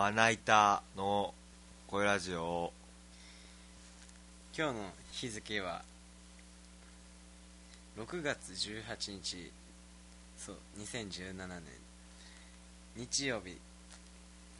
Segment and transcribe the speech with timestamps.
[0.00, 1.34] まな板の
[1.86, 2.72] 声ラジオを。
[4.56, 5.82] 今日の日付は
[7.98, 9.52] 6月18日
[10.38, 11.60] そう2017年。
[12.96, 13.58] 日曜日。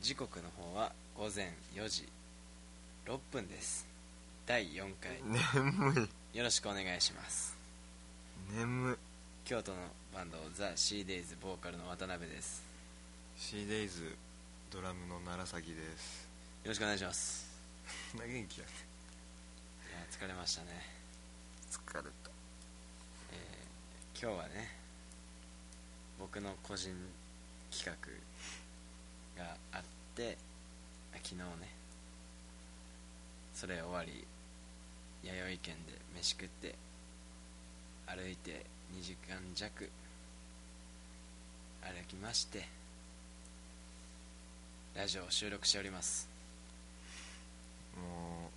[0.02, 2.06] 時刻の方は午前4時
[3.06, 3.86] 6分です。
[4.44, 5.22] 第4回。
[5.24, 6.36] 眠い。
[6.36, 7.56] よろしくお願いします。
[8.54, 8.96] 眠い。
[9.46, 9.78] 京都の
[10.14, 12.62] バンドザ・シーデイズボーカルの渡辺です。
[13.38, 14.14] シーデイズ
[14.72, 16.28] ドラムの奈良崎です。
[16.64, 17.48] よろしくお願いします。
[18.16, 18.72] な元気やね。
[19.88, 20.68] いや疲れましたね、
[21.70, 22.30] 疲れた。
[23.32, 24.68] えー今日はね
[26.18, 26.92] 僕の個人
[27.70, 27.90] 企
[29.36, 29.82] 画があっ
[30.14, 30.36] て
[31.14, 31.42] あ昨日ね
[33.54, 34.24] それ終わり
[35.24, 36.74] 弥生県で飯食って
[38.06, 39.88] 歩いて2時間弱
[41.82, 42.79] 歩きまして
[44.96, 46.28] ラジオを収録しております。
[47.96, 48.50] も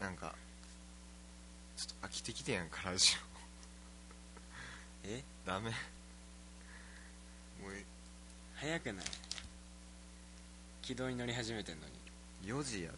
[0.00, 0.34] うなんか
[1.76, 3.16] ちょっと飽きてきてんやんかラジ
[5.04, 5.22] え？
[5.46, 5.70] オダメ。
[5.70, 5.72] も
[7.68, 7.72] う
[8.56, 9.04] 早くない？
[10.82, 11.92] 軌道に乗り始めてんのに。
[12.50, 12.96] 4時やで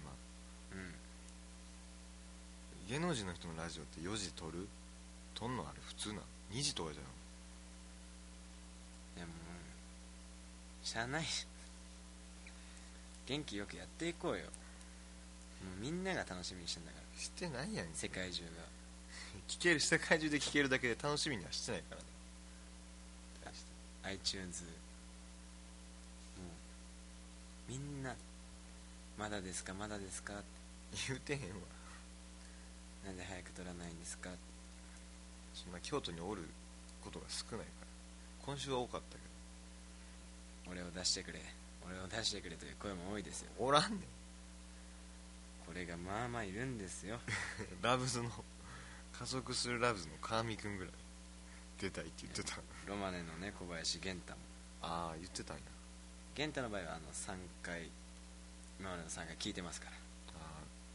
[0.00, 0.10] 今。
[0.72, 0.94] うん。
[2.88, 4.68] 芸能人の人のラジオって4時撮る？
[5.34, 6.20] 撮んのあれ普通な
[6.52, 7.04] 2時とかじゃん
[9.20, 9.32] でも
[10.84, 11.44] しゃあないし
[13.26, 14.44] 元気よくやっていこうよ。
[14.44, 14.50] も
[15.78, 17.20] うみんなが楽しみにしてんだから。
[17.20, 18.48] してないやん世界中が。
[19.48, 22.06] 聞ける世界中で聞けるだけで楽しみにはしてないからね。
[24.04, 24.70] iTunes も
[27.68, 28.14] うみんな
[29.18, 30.34] まだですかまだですか？
[31.08, 31.46] 言うてへんわ。
[33.06, 34.28] なんで早く撮らないんですか？
[35.54, 36.42] そんな京都におる
[37.02, 37.86] ことが少ないから。
[38.44, 39.22] 今週は多かったけ
[40.70, 41.40] 俺を出してくれ
[41.86, 43.50] 俺を出してくれという声も多いですよ。
[43.58, 44.00] どおらんねん
[45.66, 47.18] これがまあまあいるんですよ。
[47.82, 48.30] ラブズの
[49.12, 50.92] 加速するラブズの川見くんぐらい
[51.78, 52.58] 出たいって言ってた。
[52.86, 54.40] ロマネのね小林源太も。
[54.82, 55.62] ああ言ってたんや。
[56.36, 57.90] 源太の場合はあの3回
[58.78, 59.96] 今までの3回聞いてますから。
[59.96, 59.98] あ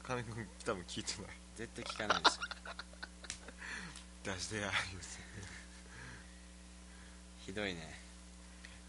[0.04, 1.32] あ川見くん多分聞いてない。
[1.56, 2.42] 絶対聞かないですよ。
[4.36, 5.08] 出してや言うて
[7.46, 8.00] ひどいね。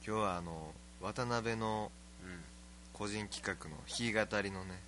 [0.06, 1.91] 今日はあの渡辺の
[2.25, 2.31] うん。
[2.31, 2.41] うん
[2.93, 4.78] 個人企画の弾き語りのね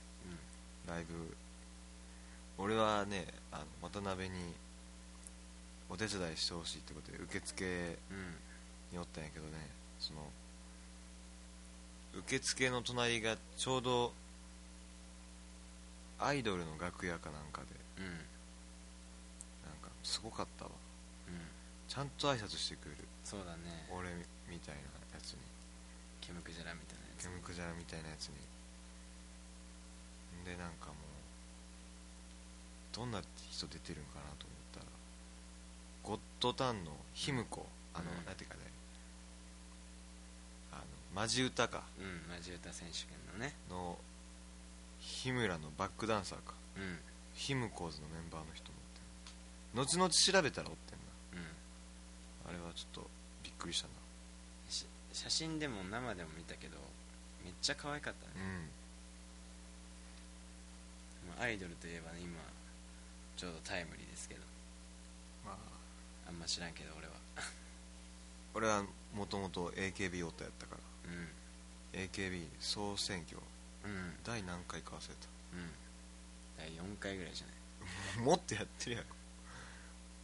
[0.87, 1.35] ライブ。
[2.59, 4.53] 俺はねあの渡辺に
[5.89, 8.37] お手伝いしてほしいってことで受付うん。
[8.93, 9.53] におったんやけどね
[9.99, 10.21] その
[12.19, 14.13] 受付の隣がちょうど
[16.19, 17.69] アイドルの楽屋かなんかで
[17.99, 18.11] うんうん。
[18.11, 18.21] なん
[19.81, 20.71] かすごかったわ。
[21.29, 21.35] うん。
[21.89, 22.97] ちゃんと挨拶してくれる。
[23.25, 23.87] そうだね。
[23.91, 24.11] 俺
[24.51, 24.81] みたいな
[26.23, 27.27] ケムクジャラみたいなやつ。
[27.27, 28.37] ケムクジャラみたいなやつに。
[30.47, 30.97] でなんかもう
[32.97, 34.87] どんな人出てるんかなと思ったら
[36.03, 38.27] ゴッドタンのヒムコあの、うん。
[38.27, 38.63] なんていうかね
[40.73, 40.83] あの
[41.15, 41.83] マジ歌か。
[41.99, 43.55] うんマジ歌選手権のね。
[43.71, 43.99] の
[44.99, 46.55] 日村のバックダンサーか。
[46.77, 46.99] うん。
[47.35, 48.79] ヒムコーズのメンバーの人も
[49.77, 50.99] おってん後々調べたらおってん
[51.39, 51.45] うん。
[51.45, 51.49] な
[52.51, 53.11] あれはちょっと
[53.43, 53.95] びっくりしたな。
[53.95, 54.02] し
[55.13, 56.77] 写真でも生でも見たけど
[57.45, 58.45] めっちゃ可愛かったね、
[61.27, 61.33] うん。
[61.37, 62.39] まあアイドルといえばね今
[63.37, 64.41] ちょうどタイムリーですけど。
[65.45, 65.57] まあ。
[66.29, 67.13] あんま知らんけど俺は。
[68.55, 68.85] 俺は
[69.15, 70.81] もともと AKB オタやったから。
[71.13, 71.15] う
[71.93, 73.37] AKB 総選挙。
[73.39, 73.41] ん
[73.85, 74.17] うん。
[74.25, 75.15] 第何回か忘れ
[75.55, 75.71] うん。
[76.59, 77.57] 第4回ぐらいじゃない？
[78.17, 79.07] た もっとやってるやろ。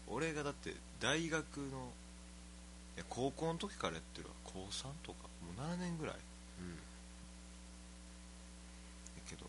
[0.09, 1.93] 俺がだって大学の
[2.97, 6.14] いや高校の時からやってるわ高3とかもう7年ぐらい。
[6.14, 6.20] や
[6.60, 6.78] うん
[9.28, 9.44] けど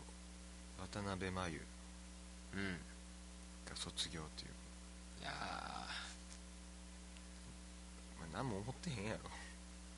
[0.78, 1.60] 渡辺真由。
[2.54, 2.78] うん。
[3.68, 4.50] が卒業っていう。
[5.22, 5.30] いや
[8.18, 9.18] お前何も思ってへんやろ。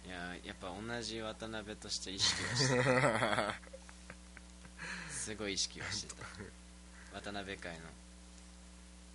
[0.04, 3.54] ーいやーやっぱ同じ渡辺として意識はしてた。
[5.10, 7.18] すごい意識はしてた。
[7.18, 7.86] 渡辺会の。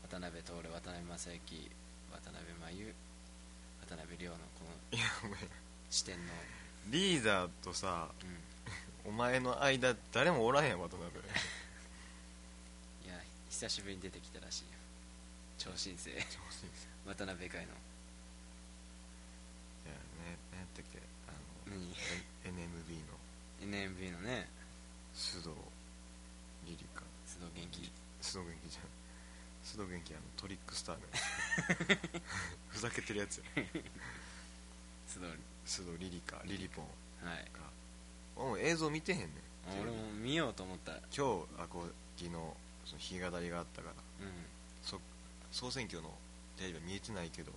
[0.09, 1.69] 渡辺徹渡辺正行
[2.11, 2.93] 渡辺真由
[3.87, 6.23] 渡辺亮のこのいやお前視点の。
[6.89, 8.09] リーダーとさ
[9.05, 9.11] うん。
[9.11, 11.09] お前の間誰もおらんやん渡辺
[13.05, 13.13] いや
[13.49, 14.69] 久しぶりに出てきたらしいよ。
[15.57, 16.09] 超新星。
[17.05, 17.71] 渡辺会の。
[17.71, 17.75] い
[19.87, 19.93] や
[20.27, 20.99] ね何やったっけ？
[21.27, 21.31] あ
[21.69, 21.95] の何
[22.43, 23.17] ？NMB の。
[23.63, 24.49] NMB のね。
[25.15, 25.49] 須藤
[26.65, 27.89] リリカ須藤元気。
[28.21, 28.83] 須藤元気じゃん。
[29.63, 31.01] 須藤元気あのトリックスターの
[32.69, 33.43] ふざけてるやつや。
[35.07, 35.25] 須藤
[35.67, 36.85] 須藤リリカリリポン
[37.27, 37.45] はい
[38.37, 39.29] も映像見てへんねん。
[39.81, 40.93] 俺も見ようと思った。
[40.93, 41.83] うん今日アコ
[42.17, 42.55] ギの
[42.85, 43.95] その弾き語りがあったから。
[44.83, 44.99] そ
[45.51, 46.09] 総選挙の
[46.57, 47.51] テレビは見えてないけど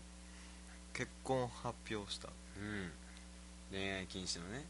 [0.92, 2.28] 結婚発表した。
[2.28, 2.90] うん。
[3.70, 4.64] 恋愛禁止のね。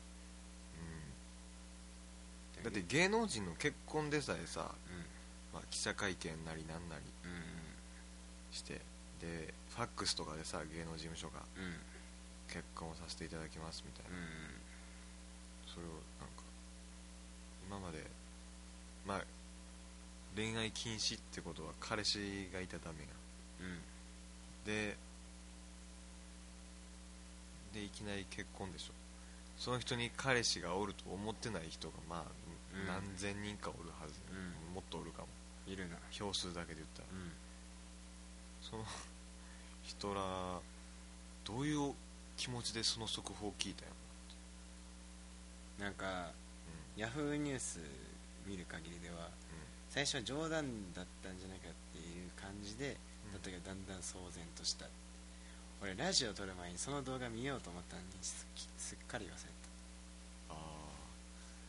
[2.59, 2.65] うん。
[2.65, 4.75] だって芸能人の結婚でさえさ、
[5.53, 7.43] うまあ、記者会見なりなんなりんうん。
[8.53, 8.81] して
[9.21, 11.41] でファックスとかでさ芸能事務所が。
[11.57, 11.73] うんうん
[12.51, 14.27] 結婚をさせていただきますみたいな、うん
[15.71, 15.89] それを
[16.19, 16.43] なんか
[17.69, 18.05] 今まで
[19.07, 19.25] まあ
[20.35, 23.09] 恋愛禁止ってことは彼氏がいたためや
[23.61, 23.79] うん。
[24.67, 24.97] で
[27.73, 28.93] でいきなり結婚でしょ。
[29.57, 32.25] その人に彼氏がおると思ってない人がまあ、
[32.75, 32.87] うん。
[32.87, 34.75] 何千人かおるはず、うん。
[34.75, 35.29] もっとおるかも。
[35.67, 35.97] いるな。
[36.11, 37.09] 票数だけで言ったら。
[37.13, 37.31] うん。
[38.61, 38.85] その
[39.85, 40.61] 人ら
[41.45, 41.95] どういう
[42.41, 43.93] 気持ちでその速報を聞いたんや
[45.85, 46.33] なんか
[46.97, 47.81] ヤフーニュース
[48.49, 49.29] 見る限りでは
[49.91, 50.65] 最初は冗談
[50.97, 52.97] だったんじゃないかっていう感じで
[53.29, 53.33] うん。
[53.37, 54.87] だったけどだんだん騒然とした
[55.83, 59.35] 俺ラジオ撮る前にその動画見ようと思ったのにすっきすっかり忘れ
[60.49, 60.57] ああ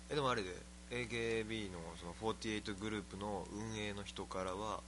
[0.10, 0.56] えでもあれで
[0.90, 4.80] AKB のその48グループの運営の人からはも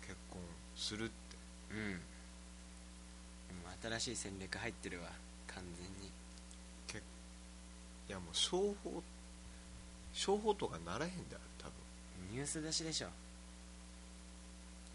[0.00, 0.40] う結婚
[0.76, 1.36] するって。
[1.70, 1.98] たうん。
[1.98, 2.11] で
[3.52, 5.08] も新しい戦略入ってるわ。
[5.48, 6.10] 完全に。
[6.86, 7.00] けい
[8.08, 9.02] やもう商法
[10.12, 11.72] 商法とかならへんだよ多分。
[12.32, 13.08] ニュース出しでしょ。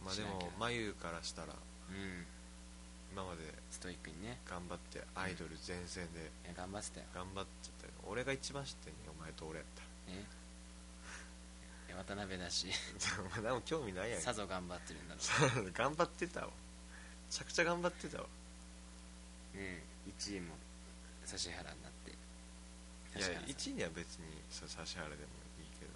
[0.06, 1.48] まあでも眉からしたら
[1.89, 2.25] うん。
[3.12, 4.38] 今までストイックにね。
[4.50, 7.06] 頑張ってアイドル前線でいや頑張ってたよ。
[7.13, 7.94] 頑張っちゃったよ。
[8.07, 9.81] 俺が一番知ってんねんお前と俺やった
[10.12, 10.24] ね
[11.88, 12.68] いや渡辺だし。
[12.68, 12.74] ら
[13.24, 14.21] お前何も興味ないやん。
[14.21, 16.48] さぞ頑張ってるんだろ 頑張ってたわ。
[16.48, 18.27] めちゃくちゃ頑張ってたわ
[19.57, 20.13] ううん。
[20.13, 20.56] 1位も
[21.25, 22.13] 指原になってい
[23.19, 25.92] や指原さん1位には別にさ指原でもいいけど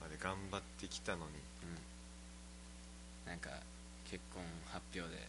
[0.00, 1.38] まで頑張ってきたのに。
[1.62, 3.30] うん。
[3.30, 3.50] なんか
[4.08, 5.28] 結婚発表で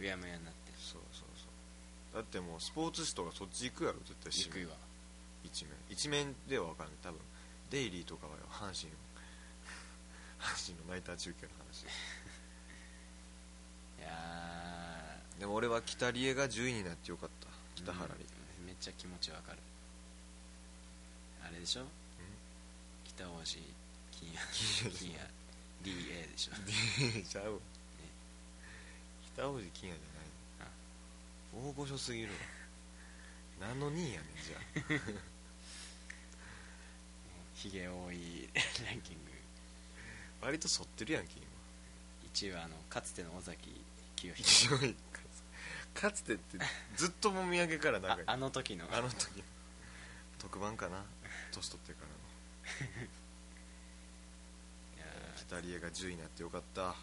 [0.00, 0.72] うやむやになって。
[0.78, 2.18] そうそうそう。
[2.18, 4.32] だってもうスポーツ紙とかそっち行くやろ絶対。
[4.32, 4.72] 行くいわ。
[5.44, 5.72] 一面。
[5.90, 6.96] 一面では分かんない。
[7.02, 7.20] 多分
[7.70, 8.90] デイリーとかはよ阪神
[10.40, 11.84] 阪神のナイター中継の話。
[13.98, 14.93] いや
[15.38, 17.48] でも俺は北理恵が10位になってよかった。
[17.48, 17.50] ー
[17.84, 18.14] 北原里、
[18.60, 18.66] うん。
[18.66, 19.58] めっちゃ気持ちわかる。
[21.44, 21.82] あれでしょ？
[23.04, 23.58] 北大路
[24.10, 25.20] 金也金也金也
[25.82, 26.52] DA でしょ。
[26.56, 27.58] うんちゃうわ。
[29.34, 31.68] 北大路金也じゃない。
[31.68, 32.34] 大御所すぎるわ。
[33.60, 35.00] 何の2位やねんじゃあ。
[37.54, 38.48] ひげ多い
[38.84, 39.30] ランキング。
[40.42, 41.46] 割と反ってるやんけ今。
[42.32, 43.84] 1位はあのかつての尾崎
[44.16, 44.76] 清彦
[45.94, 46.58] かつてって
[46.96, 48.84] ずっともみあげから長いああの時の。
[48.92, 49.44] あの時の。
[50.38, 51.04] 特番かな。
[51.52, 52.14] 年取ってからの。
[54.96, 55.04] いや
[55.36, 56.82] 北理恵が10位になってよかった。
[56.82, 56.94] も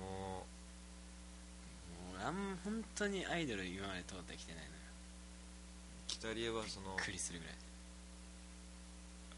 [0.00, 0.44] ーも
[2.22, 4.76] うあん本当にアイドル今まで通ってきてないのよ。
[4.76, 4.78] う
[6.06, 7.54] 北理恵はそのびっくりするぐらい。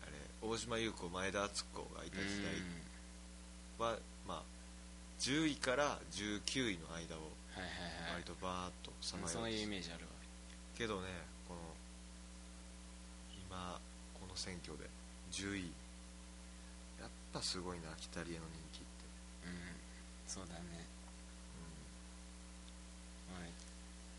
[0.02, 0.12] あれ
[0.48, 2.42] 大島優子前田敦子がいた時
[3.78, 3.98] 代は
[4.28, 4.56] まあ
[5.20, 7.32] 10位から19位の間を
[8.12, 10.10] 割とバーッとさまよそういうイうメージあるわ。
[10.76, 11.08] けどね
[11.48, 11.60] この
[13.48, 13.80] 今
[14.20, 14.84] この選挙で
[15.32, 15.72] 10位。
[17.00, 18.86] やっぱすごいな北理恵の人気って。
[19.46, 19.56] うん
[20.26, 20.84] そうだね。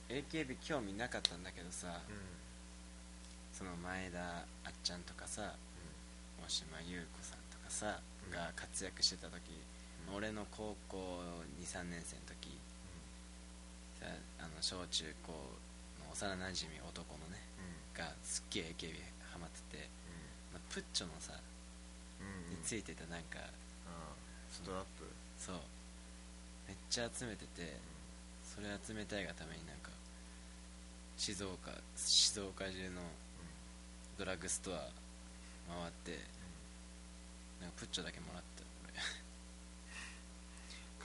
[0.10, 2.16] 俺 AKB 興味なかったんだけどさうん。
[2.16, 2.22] うん
[3.54, 4.20] その前田
[4.66, 5.56] あっちゃんとかさ
[6.46, 8.32] 大島優子さんとかさ、うん。
[8.32, 9.77] が活躍してた時、うん
[10.16, 11.20] 俺の高校
[11.62, 12.58] 23年生の時
[14.00, 14.06] さ
[14.40, 15.32] あの小中高
[16.06, 18.00] の幼なじみ男のねうん。
[18.00, 18.96] がすっげえ AKB
[19.32, 19.90] ハマってて、
[20.54, 21.34] まあプッチョのさ
[22.22, 22.52] うん。
[22.52, 23.40] うんについてたなんか
[24.52, 25.06] ストラップ？
[25.38, 25.56] そう。
[26.68, 27.78] めっちゃ集めてて
[28.44, 29.90] それ集めたいがためになんか
[31.18, 33.02] 静岡静岡中の
[34.18, 34.90] ドラッグストア
[35.70, 36.20] 回って
[37.62, 38.57] なんかプッチョだけもらった俺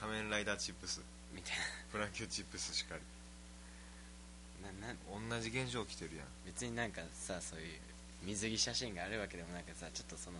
[0.02, 1.00] 仮面ライダーチップス。
[1.32, 1.52] みたい
[1.92, 3.02] プラキューチップスしかり。
[4.58, 6.26] ななな同じ現象起きてるやん。
[6.44, 7.78] 別になんかさそういう
[8.24, 10.38] 水着写真があるわけでもなんかさちょっとその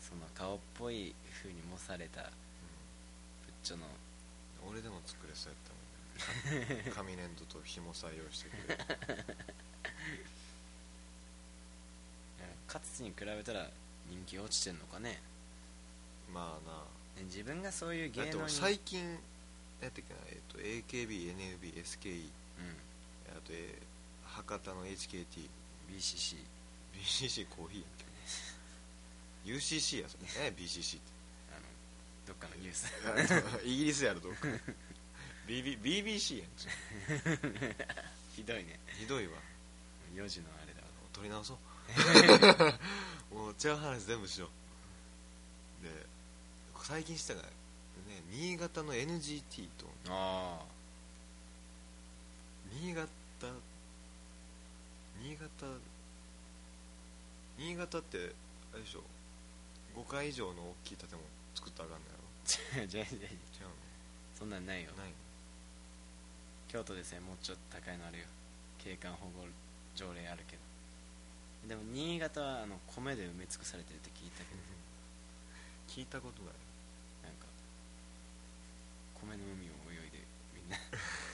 [0.00, 1.12] その顔っぽい
[1.42, 2.30] 風に模されたプッ
[3.64, 3.86] チョの
[4.70, 5.74] 俺でも作れそうやった
[6.54, 6.92] もんね。
[6.94, 9.24] 紙粘土と紐採用してくれる。
[12.68, 13.66] かつてに比べたら
[14.08, 15.18] 人気落ちてんのかね。
[16.32, 16.76] まあな。
[16.84, 19.00] ね自分がそういう芸能に最近
[19.80, 22.24] やったっけな、えっと AKBNUBSKE
[22.58, 23.36] うん。
[23.36, 23.90] あと、えー
[24.30, 25.48] 博多の HKT
[25.90, 26.36] BCC
[27.48, 28.04] コーヒーやんけ。
[29.44, 30.46] UCC やそれ。
[30.46, 31.00] え BCC っ
[31.50, 31.62] あの
[32.26, 33.58] どっかのニュース。
[33.62, 34.48] て イギリスやろどっか。
[35.46, 36.48] BB BBC やん
[38.36, 38.78] ひどいね。
[38.98, 39.32] ひどいわ。
[40.14, 40.86] 4時のあれだわ。
[41.12, 41.58] 取り直そう。
[43.34, 44.48] もう違う話全部しよ
[45.82, 45.84] う。
[45.84, 45.90] で
[46.82, 47.48] 最近したがね
[48.30, 50.58] 新潟の NGT とあ
[52.72, 53.06] 新潟
[55.22, 55.48] 新潟
[57.58, 58.32] 新潟って
[58.72, 59.00] あれでしょ。
[59.96, 61.20] 5階以上の大きい建物
[61.54, 63.26] 作ったらあかんのやあじゃあじゃあ。
[63.26, 63.74] ろ違う
[64.38, 64.90] そんなんないよ。
[64.96, 65.12] のない
[66.68, 68.24] 京都ですねもうちょっと高いのあるよ。
[68.78, 69.44] 景観保護
[69.94, 70.62] 条例あるけど。
[71.68, 74.60] でも新潟はあの米で埋め尽くされてるって聞いたけど。
[75.90, 76.54] 聞いたことない
[79.22, 80.18] 米の海を泳いで
[80.54, 80.76] みんな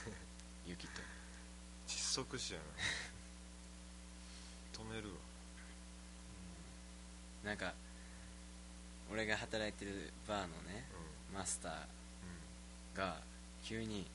[0.65, 1.01] 雪と。
[1.87, 2.65] 窒息死やな。
[4.73, 5.15] 止めるわ。
[7.43, 7.73] なんか
[9.11, 10.85] 俺が働いてるバーのね
[11.31, 13.21] うマスターが
[13.63, 14.05] 急に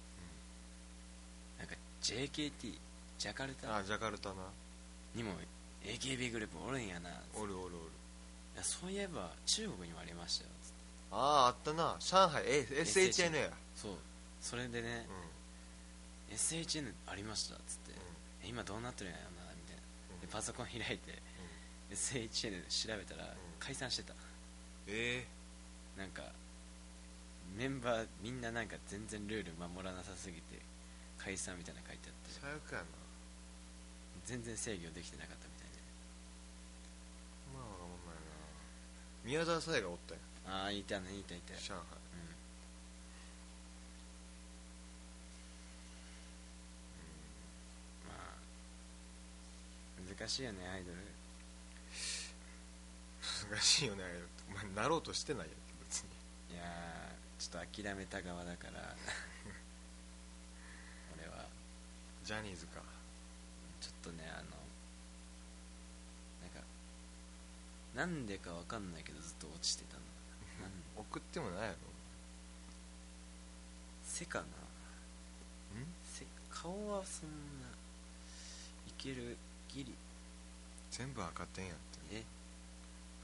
[1.58, 2.78] なんか JKT
[3.18, 4.34] ジャカルタあジャカルタな。
[5.14, 5.32] にも
[5.84, 7.90] AKB グループおるんやなおるおるおる。
[8.54, 10.50] いやそういえば中国にもありましたよ
[11.12, 11.96] あああったな。
[12.00, 13.50] 上海え SHN や。
[13.76, 13.92] そう。
[14.40, 15.06] それでね
[16.30, 17.92] う、SHN ありましたっつって、
[18.42, 19.82] え今どうなってるんやろなみたいな。
[20.22, 21.20] でパソコン開いて
[21.92, 23.36] SHN 調べたらん。
[23.60, 24.14] 解散してた。
[24.88, 25.26] え
[25.98, 26.22] なんか
[27.56, 30.58] メンバーみんななんか全然ルール守らなさすぎて
[31.18, 32.30] 解散みたいなの書いてあって。
[32.32, 32.84] え最悪やな。
[34.24, 35.78] 全然制御できてなかったみたいで。
[37.52, 38.24] まあお前な。
[39.24, 41.54] 宮沢沙耶がおったやんああいたねいたいた。
[41.54, 41.76] 上海。
[41.76, 41.84] うん。
[48.08, 48.18] まあ
[50.18, 50.98] 難しいよねアイドル。
[53.50, 54.14] 難しいよねあれ
[54.48, 55.48] お前なろうとしてないやん
[55.88, 56.08] 別に。
[56.54, 58.94] いやーちょっと諦めた側だから。
[61.18, 61.46] 俺は。
[62.24, 62.82] ジャニーズか。
[63.80, 64.42] ちょっとねあの
[66.40, 66.60] なんか
[67.96, 69.96] なんでかわかんないけどずっと落ちてた
[71.10, 71.76] 送ってもないやろ
[74.04, 74.44] 背かな。
[76.04, 77.30] 背顔はそん
[77.60, 77.66] な
[78.86, 79.36] いける？
[79.68, 79.94] ギリ。
[80.90, 81.76] 全部赤点やっ
[82.10, 82.24] てえ？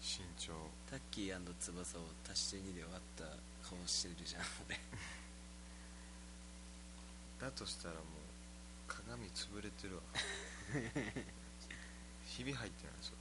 [0.01, 0.53] 身長。
[0.91, 3.25] タッキー翼を足して2で割った
[3.69, 4.81] 顔してるじゃん俺。
[7.41, 8.05] だとしたらもう
[8.89, 10.03] 鏡潰れてるわ。
[12.25, 13.19] ひび入ってないそれ。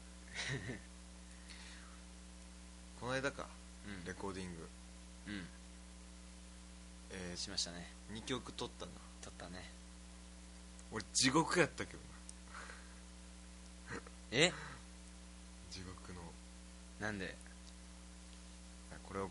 [3.00, 3.48] この間か
[3.88, 4.03] うん。
[4.06, 4.67] レコーディング。
[5.27, 5.46] うん。
[7.12, 7.88] えしましたね。
[8.13, 8.91] ー、2曲撮ったな。
[9.22, 9.63] 撮ったね。
[10.91, 12.06] 俺地獄やったけどな。
[14.32, 14.51] え？
[15.72, 16.22] 地獄の。
[17.00, 17.36] なんで？
[19.08, 19.29] これを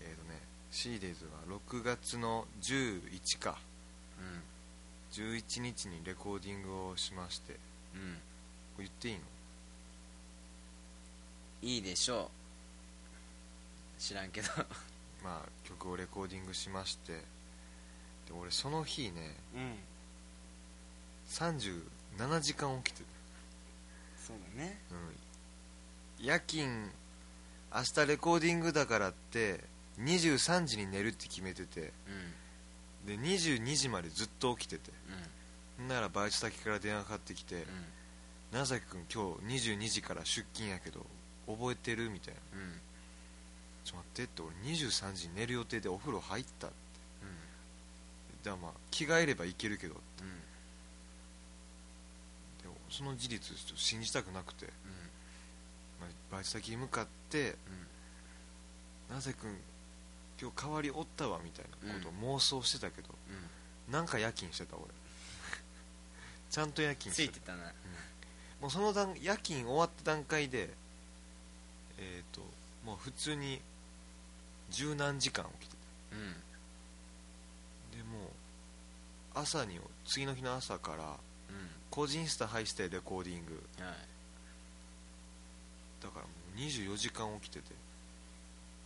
[0.00, 0.40] えっ、ー、とね
[0.72, 3.58] C デイズは6月の11か。
[4.18, 4.42] うん。
[5.12, 7.52] 11日にレコーディングをしまして。
[7.54, 7.58] こ
[7.94, 8.14] うん。
[8.14, 8.18] れ
[8.78, 9.20] 言っていいの？
[11.62, 12.28] いいでしょう
[14.02, 14.48] 知らんけど。
[15.22, 17.12] まあ曲をレコーディングしまして。
[17.12, 17.22] で
[18.32, 19.78] 俺その日ねうん。
[21.28, 23.04] 37時間起きて
[24.16, 24.80] そうだね。
[24.90, 24.94] う
[26.22, 26.26] ん。
[26.26, 26.90] 夜勤
[27.72, 29.60] 明日レコーディングだからって
[30.00, 31.92] 23時に寝るって決めてて。
[33.06, 33.06] うん。
[33.06, 34.90] で22時までずっと起きてて。
[35.78, 35.88] うん。
[35.88, 37.64] ならバイト先から電話かかってきてうん
[38.52, 41.06] 「長崎君今日22時から出勤やけど
[41.46, 42.40] 覚えてる?」みたいな。
[42.54, 42.80] うん
[43.84, 46.82] 「ちょっと待って」って俺23時に寝る予定でお風呂入ったって。
[48.42, 50.00] じゃあまあ着替えればいけるけどで
[52.64, 52.70] うん。
[52.70, 54.70] もその事実ちょっと信じたくなくて、うん。
[56.00, 57.56] まあ、バイト先に向かって
[59.08, 59.56] 「長崎君
[60.40, 63.08] 今日代わりおったわ」みたいなことを妄想してたけど、
[63.88, 63.92] うん。
[63.92, 64.86] なんか夜勤してた俺。
[66.50, 67.38] ちゃんと夜勤つしてた。
[67.38, 67.72] いてたな。
[68.60, 70.70] もうその段夜勤終わった段階で
[71.98, 72.40] えっ、と
[72.84, 73.60] もう普通に
[74.72, 75.76] 十何時間起きて
[76.12, 76.18] うん。
[77.92, 78.28] てでもう
[79.34, 81.16] 朝に次の日の朝からうん。
[81.90, 83.62] 個人スタ入してレコーディング。
[83.78, 83.94] はい。
[86.02, 87.74] だからもう24時間起きてて。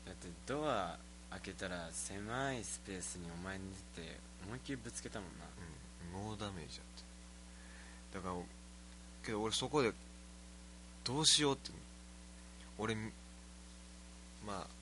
[0.07, 0.99] だってドア
[1.31, 3.65] 開けたら狭いスペースにお前に
[3.95, 4.17] 出て
[4.47, 5.47] 思いっきりぶつけたもんな。
[6.23, 6.31] うん。
[6.31, 8.19] ノーダメージやって。
[8.19, 8.35] だから
[9.25, 9.93] けど俺そこで
[11.05, 11.71] どうしようって。
[12.79, 12.95] 俺
[14.47, 14.76] まあ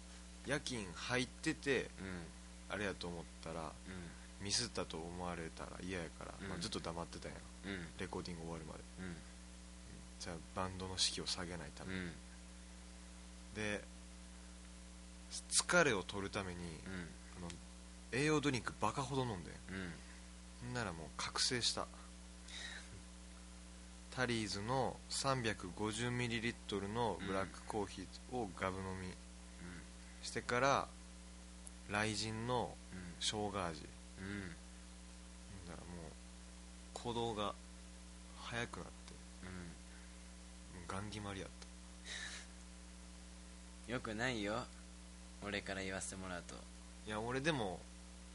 [0.47, 2.75] 夜勤入っててうん。
[2.75, 6.49] あれやと思ったらうミスったと思われたら嫌やから、うん。
[6.49, 7.77] まあ、ずっと黙ってたんやん。
[7.77, 7.87] うん。
[7.99, 8.81] レコーディング終わるまで。
[9.01, 9.17] うん。
[10.21, 12.13] じゃあバンドの士気を下げないために、うん。
[13.55, 13.81] で
[15.51, 16.59] 疲れを取るために
[17.39, 17.49] あの
[18.13, 19.51] 栄養ドリンクバカほど飲んで
[20.65, 20.75] うん。
[20.75, 21.87] ならもう覚醒した。
[24.11, 29.13] タリーズの 350ml のブラックコーヒーをガブ飲み
[30.25, 30.89] してから
[31.89, 32.75] 雷神の
[33.21, 33.83] 生姜味
[34.19, 34.49] うん。
[35.69, 37.55] だらもう鼓動が
[38.41, 38.91] 速くなって
[39.45, 40.87] うん。
[40.89, 41.51] ガン決まりやっ
[43.93, 44.65] よくないよ。
[45.43, 46.55] 俺から言わせてもらうと。
[46.55, 46.63] た
[47.07, 47.79] いや俺でも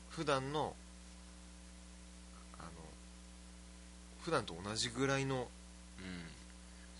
[0.09, 0.75] 普段の
[2.59, 2.69] あの
[4.21, 5.49] 普段と同じぐらいの
[5.97, 6.29] うん。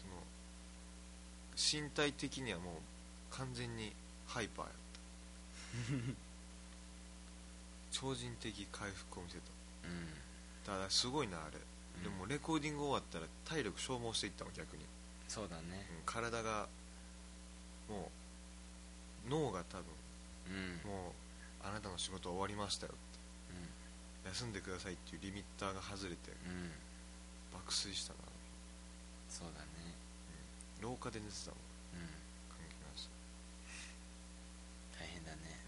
[0.02, 3.94] その身体的にはもう完全に
[4.26, 4.72] ハイパーや
[7.92, 9.44] 超人的回復を見せた。
[9.86, 10.14] うん。
[10.66, 11.58] ただすごいなあれ、
[11.98, 12.04] うん。
[12.04, 14.86] でもレコーディング終わったら体力消耗していったの逆に、
[15.28, 15.88] そうだね。
[15.92, 16.68] うん体が
[17.88, 18.12] も
[19.28, 19.86] う脳が多分
[20.48, 20.90] うん。
[20.90, 21.10] も
[21.64, 24.30] うあなたの仕事終わりましたよって。
[24.30, 26.52] 休んでくださいっていうリミッターが外れてうん。
[26.52, 26.72] うん
[27.52, 28.20] 爆睡したな。
[29.28, 29.80] そうだね。
[30.82, 31.60] 廊下で寝てたもん
[32.00, 32.08] うん
[32.48, 33.10] 関係なし
[34.96, 35.60] 大変だね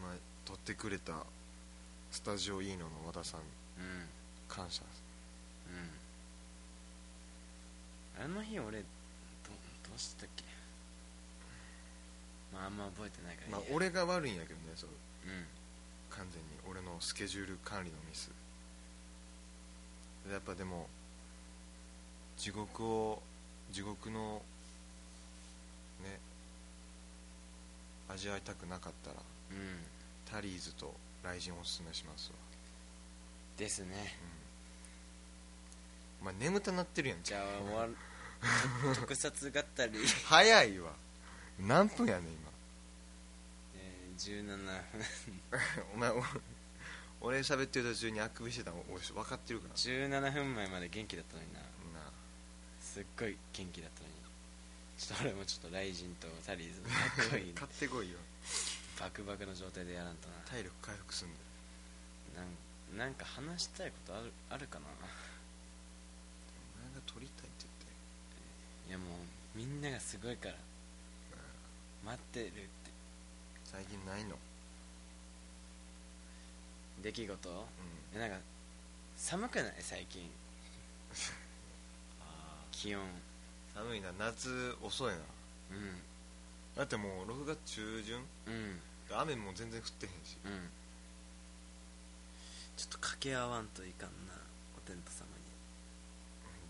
[0.00, 1.24] ほんま撮ってくれた
[2.10, 3.44] スタジオいいのの和田さんうん。
[4.48, 4.82] 感謝
[8.18, 8.24] うん。
[8.24, 8.84] あの日俺どど
[9.96, 10.44] うしたっけ？
[12.52, 13.58] まああんま覚えてないから。
[13.58, 14.90] まあ俺が悪いんやけどねそう。
[15.26, 15.46] うん。
[16.10, 16.48] 完全に。
[16.68, 18.30] 俺のスケジュール管理のミス。
[20.30, 20.88] やっぱでも
[22.36, 23.22] 地獄を
[23.72, 24.42] 地獄の
[26.02, 26.18] ね
[28.08, 29.16] 味わいたくなかったら
[29.50, 29.56] うん
[30.24, 32.36] タリーズと雷神をおすすめしますわ。
[33.56, 34.14] ですね。
[36.22, 36.28] うん。
[36.28, 37.18] お前眠たなってるやん。
[37.22, 37.94] じゃあ終わる
[38.96, 39.92] 特撮がったり、
[40.26, 40.90] 早いわ。
[41.58, 42.50] 何分やねん今。
[43.76, 44.80] えー、17分。
[45.94, 46.22] お前お
[47.22, 51.60] 俺喋ってる途中にあくびしてたの俺分かってるから17分前まで元気だったのにな。
[51.60, 51.66] な
[52.80, 54.14] すっごい元気だったのに。
[55.00, 56.94] ちょっと俺もちょっと雷神とタリーズのか
[57.26, 58.18] っこいい 買ってこいよ
[59.00, 60.34] バクバクの状態でやらんとな。
[60.44, 61.28] 体力回復すん
[62.36, 62.46] だよ
[62.92, 64.84] なんなんか話したいことあるあるかな？
[64.86, 64.90] お
[66.84, 67.64] 前が撮りたいって
[68.88, 69.08] いやもう
[69.58, 70.54] みんながすごいから。
[72.04, 72.52] 待ってるって。
[72.56, 72.70] 言って
[73.64, 74.36] 最近ないの？
[77.02, 77.48] 出来事？
[77.48, 78.16] うん。
[78.16, 78.36] えなんか
[79.16, 79.74] 寒くない？
[79.80, 80.28] 最近。
[82.72, 83.02] 気温。
[83.74, 84.10] 寒いな。
[84.18, 85.16] 夏遅いな。
[85.16, 85.20] う
[86.76, 88.18] だってもう6月中旬？
[88.18, 88.80] んうん
[89.18, 90.36] 雨も全然降ってへんし。
[90.44, 90.70] うん。
[92.76, 94.34] ちょっと掛け合わんといかんな
[94.76, 95.40] お天道様に。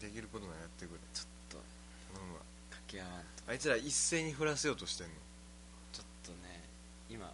[0.00, 0.98] できることならやってくれ。
[1.12, 1.58] ちょっと。
[2.14, 2.40] 頼むわ。
[2.70, 3.26] 掛け合わんと。
[3.48, 5.12] あいつら一斉に降らせようとしてんの。
[5.92, 6.62] ちょっとね
[7.10, 7.32] 今。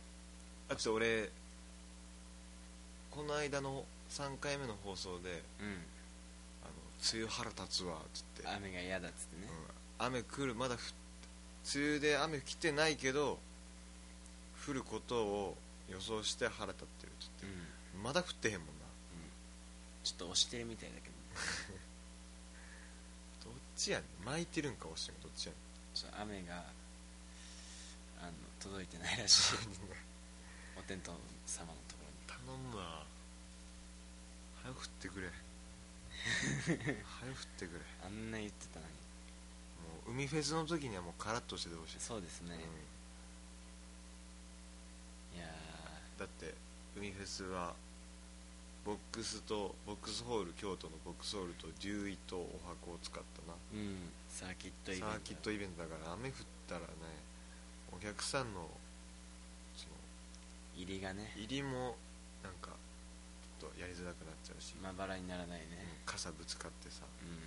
[0.69, 1.31] だって俺
[3.11, 5.83] この間の3回目の放送でうん
[6.63, 6.73] 「あの
[7.13, 9.49] 梅雨腹立つわ」っつって、雨が嫌だっつってね。
[9.99, 10.07] うん。
[10.07, 10.81] 雨来るまだ降っ
[11.75, 13.39] 梅雨で雨来てないけど
[14.67, 15.57] 降ることを
[15.89, 17.53] 予想して腹立ってるっつってうん、
[17.99, 18.03] うん。
[18.03, 18.73] まだ降ってへんもんな。
[20.03, 21.15] ちょっと押してるみたいだけど
[23.51, 24.25] どっちやねん。
[24.25, 25.59] 巻いてるんか押してんかどっちやね
[25.95, 26.65] ちょっと雨が
[28.21, 29.55] あの届いてないらしい。
[29.55, 29.59] ん
[30.79, 31.13] お天道
[31.47, 32.45] 様のところに。
[32.47, 33.07] 頼むわ。
[34.63, 35.31] 早く降ってくれ。
[37.21, 37.81] 早く降ってくれ。
[38.05, 38.93] あんな言ってたのに。
[39.87, 42.57] もう海フェスの時にはもうカラッとしててほしい、そうですね、
[45.35, 45.47] いや
[46.19, 46.55] だって
[46.97, 47.75] 海フェスは
[48.85, 53.57] ボックスとボックスホール京都のボックスホールとデューイとお箱を使ったな。
[53.75, 53.97] ーうん
[54.31, 56.35] サーキットイベントサーキットイベントだから雨降っ
[56.69, 56.87] たらね
[57.93, 58.69] お客さんの
[59.77, 59.95] その
[60.77, 61.33] 入りがね。
[61.37, 61.97] 入りも
[62.43, 62.71] なんか
[63.61, 66.01] ちょっとやりづらくなっちゃうし、まばらにならないね。
[66.07, 67.03] 傘ぶつかってさ。
[67.23, 67.39] うん。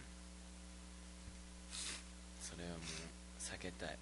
[2.42, 2.80] それはもう
[3.40, 3.98] 避けたい。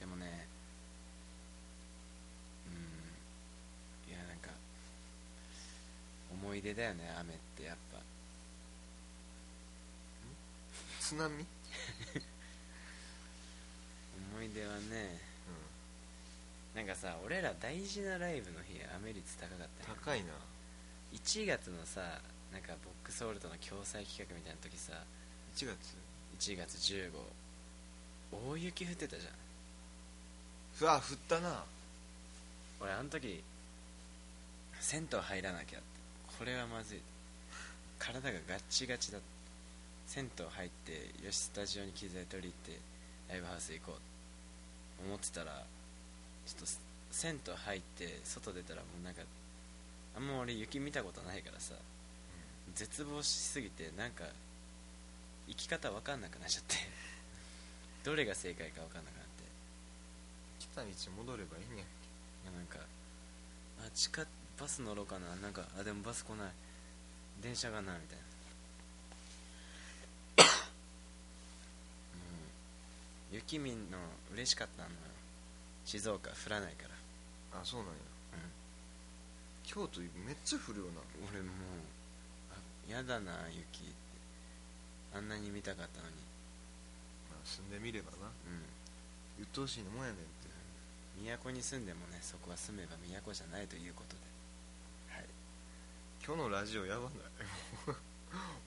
[0.00, 0.48] でもね
[2.66, 4.50] うんいやなんか
[6.42, 7.98] 思い出だよね雨ってやっぱ。
[11.00, 11.46] 津波、うん、
[14.34, 15.20] 思い出はね
[16.74, 20.32] なんかさ俺ら大事なライブの日雨率高かったよ高いな。
[21.12, 22.00] 1月のさ
[22.50, 24.92] なんかボックスホールとの共催企画みたいな時さ
[25.54, 25.94] 1月
[26.40, 27.10] ？1月15
[28.50, 29.32] 大雪降ってたじゃん。
[30.80, 31.64] うわ降ったな。
[32.80, 33.42] 俺あの時
[34.80, 35.91] 銭湯入らなきゃって
[36.42, 36.98] これはまずい。
[38.00, 39.18] 体がガッチガチだ。
[40.08, 42.80] 銭湯入ってよしスタジオに機材取り行って
[43.30, 45.06] ライブハウス行こう。
[45.06, 45.62] 思ってたら
[46.44, 46.66] ちょっと
[47.12, 49.22] 銭湯入って外出たらもうなんか
[50.16, 51.76] あんま俺雪見たことないからさ。
[52.74, 54.24] 絶望しすぎてなんか
[55.46, 56.74] 生き方分かんなくなっちゃって。
[58.02, 59.46] どれが正解か分かんなくなって。
[60.58, 60.90] 来た道
[61.22, 61.80] 戻ればいいねんい
[62.46, 62.80] やなんか
[63.78, 64.26] あ地下
[64.62, 65.34] バス乗ろうかな。
[65.42, 66.52] なんかあでもバス来ない。
[67.42, 68.18] 電車がなみたい
[70.38, 70.44] な。
[70.46, 70.46] も
[73.32, 73.98] う雪見んの
[74.32, 74.94] 嬉しかったのよ
[75.84, 77.58] 静岡降らないから。
[77.58, 77.94] あそうなんや。
[78.34, 78.54] うん。
[79.66, 81.02] 京都めっちゃ降るよな。
[81.26, 81.58] 俺もう
[82.54, 85.18] あやだな雪って。
[85.18, 86.14] あんなに見たかったのに。
[87.34, 88.30] まあ住んでみればな。
[88.46, 89.42] うん。
[89.42, 90.46] 鬱陶しいのもんやねんって。
[91.42, 94.22] 都に住んでもねそこは住めば都じゃないということで。
[94.22, 94.31] はい
[96.24, 97.10] 今日のラジオやばない？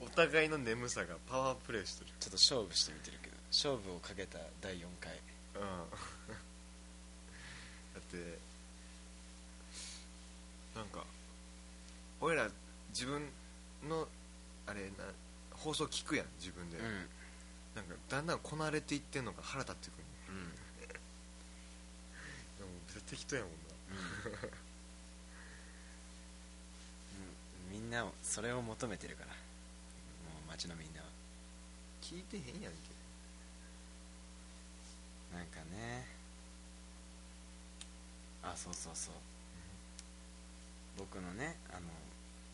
[0.00, 2.10] お互いの眠さがパワープレイしてる。
[2.20, 5.18] ちょっと勝負してみてるけど勝負をかけた第4回。
[5.54, 5.60] うん。
[7.94, 8.38] だって
[10.74, 11.04] なんか
[12.20, 12.50] 俺ら
[12.90, 13.28] 自分
[13.88, 14.06] の
[14.66, 15.04] あれな
[15.52, 17.08] 放送聞くやん自分で、うん。
[17.74, 20.04] なんかだんだんこなれていってんのが腹立ってくる。
[20.28, 20.50] うん。
[22.58, 23.56] でも絶対適当やもんな。
[24.40, 24.50] うん
[27.72, 29.28] みんなをそれを求めてるから。
[29.28, 29.34] も
[30.46, 31.06] う街のみんなは。
[32.02, 32.78] 聞いてへんやんけ。
[35.34, 36.06] なんかね。
[38.42, 39.14] あそうそうそう。
[40.98, 41.80] 僕のねあの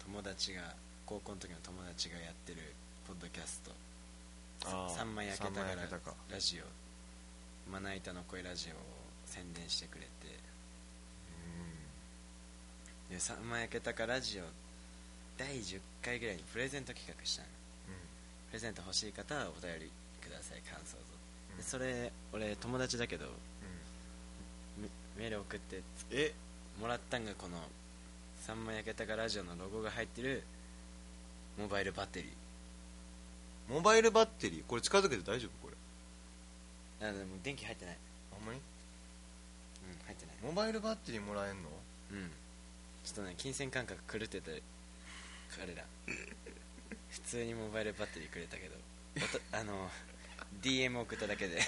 [0.04, 0.74] 友達が
[1.06, 2.74] 高校の時の友達がやってる
[3.06, 3.72] ポッドキャスト。
[4.94, 5.88] 三枚焼けた三から
[6.30, 7.70] ラジオ。
[7.70, 8.76] まな板の声ラジオを
[9.26, 10.10] 宣伝してくれて。
[13.10, 14.44] で三枚焼けたかラジオ
[15.42, 17.48] 第10回ぐらいにプレゼント企画したの。
[17.88, 17.94] うん。
[18.50, 19.90] プレゼント欲しい方はお便り
[20.22, 21.02] ください感想と、
[21.50, 21.58] うん。
[21.58, 23.28] でそれ俺友達だけどう
[24.80, 24.84] ん。
[24.84, 26.32] メメール送ってえ？
[26.80, 27.58] もらったんがこの
[28.46, 30.44] 「三枚焼けたかラジオ」のロゴが入ってる
[31.58, 33.72] モバイルバッテリー。
[33.74, 34.64] モバイルバッテリー？
[34.64, 35.66] これ近づけて大丈夫？
[35.66, 35.70] こ
[37.00, 37.08] れ。
[37.08, 37.96] あでも電気入ってない。
[38.30, 38.60] ほんまに
[39.90, 40.36] うん入ってない。
[40.44, 41.68] モバイルバッテリーもらえんの？
[42.12, 42.30] うん。
[43.04, 44.62] ちょっとね金銭感覚狂ってて
[45.58, 45.84] 彼ら。
[47.10, 48.76] 普通にモバイルバッテリーくれたけど。
[49.16, 49.88] おとあの
[50.62, 51.60] DM 送っただけで。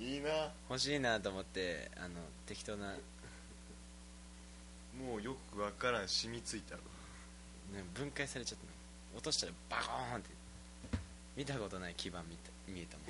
[0.00, 0.50] いいな。
[0.68, 2.14] 欲しいなと思ってあの
[2.46, 2.98] 適当な、ね、
[4.98, 6.80] もうよくわからん染みついたる
[7.94, 8.70] 分解されちゃったの。
[9.16, 10.30] 落としたらバコーンって。
[11.36, 13.06] 見たことない基板見た見えたもん。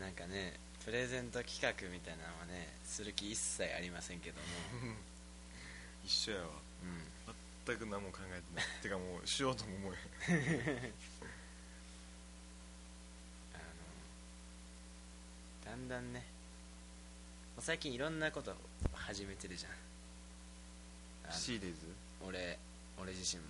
[0.00, 4.94] なんかねプレゼント企画みたいなのはねする気一切ありませんけども
[6.06, 6.44] 一緒やわ。
[6.82, 7.02] うん
[7.66, 8.64] 全く何も考えてない。
[8.80, 9.92] てかもうしようとも思
[10.28, 10.92] え
[13.54, 13.58] あ
[15.68, 16.24] のだんだんね。
[17.58, 18.54] 最近いろんなこと
[18.94, 21.32] 始めてるじゃん。
[21.32, 21.86] シリーズ？
[22.24, 22.56] 俺
[22.98, 23.48] 俺自身も。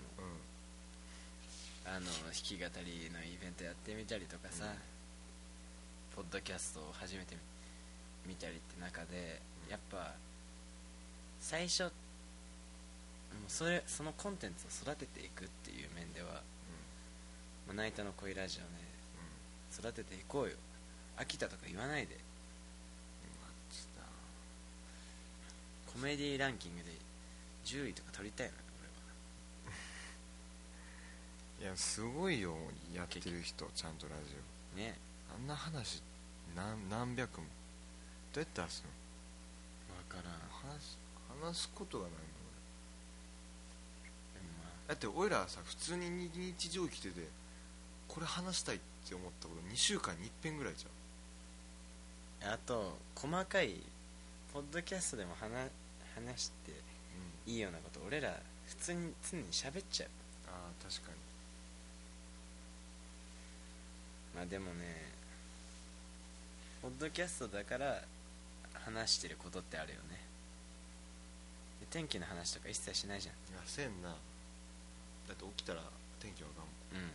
[1.85, 1.93] うん。
[1.93, 4.75] あの弾き語りのイベントやってみたりとかさ、
[6.17, 7.37] ポッドキャストを始めて
[8.25, 10.15] みたりって中でやっぱ
[11.39, 11.93] 最初
[13.41, 16.43] もうそれそのコンテンツを育てていくっていう面では
[17.69, 18.69] 「まな板の恋ラジオね」
[19.73, 20.57] 育てていこうよ。
[21.17, 22.19] 飽きたとか言わないで。
[25.97, 26.91] コメディランキングで
[27.65, 28.59] 10位とか取りたいのよ
[31.63, 32.55] いやすごいよ
[32.93, 34.35] やってる人ちゃんとラジ
[34.75, 34.99] 俺はね。
[35.31, 36.03] オあんな話
[36.55, 37.47] 何何百も。
[38.35, 39.95] どうやって出すの？
[40.05, 40.41] 分からん。
[40.51, 40.99] 話
[41.43, 42.13] 話すことがない
[44.89, 47.27] だって俺らさ普通に日常生きてて
[48.09, 52.53] これ話したいって思ったこと2週間に一遍ぐらいじゃん。
[52.53, 53.81] あと細かい
[54.53, 55.71] ポッドキャストでも話
[56.15, 56.73] 話して
[57.47, 58.37] いいようなこと俺ら
[58.69, 60.09] 普通に常に喋っちゃう。
[60.49, 61.17] ああ確かに。
[64.37, 65.13] まあでもね
[66.83, 68.03] ポッドキャストだから
[68.85, 70.21] 話してることってあるよね。
[71.81, 73.35] で天気の話とか一切しないじゃん。
[73.35, 74.15] いやせんな
[75.29, 75.83] だって起きたら
[76.21, 77.11] 天気わかんもんうん。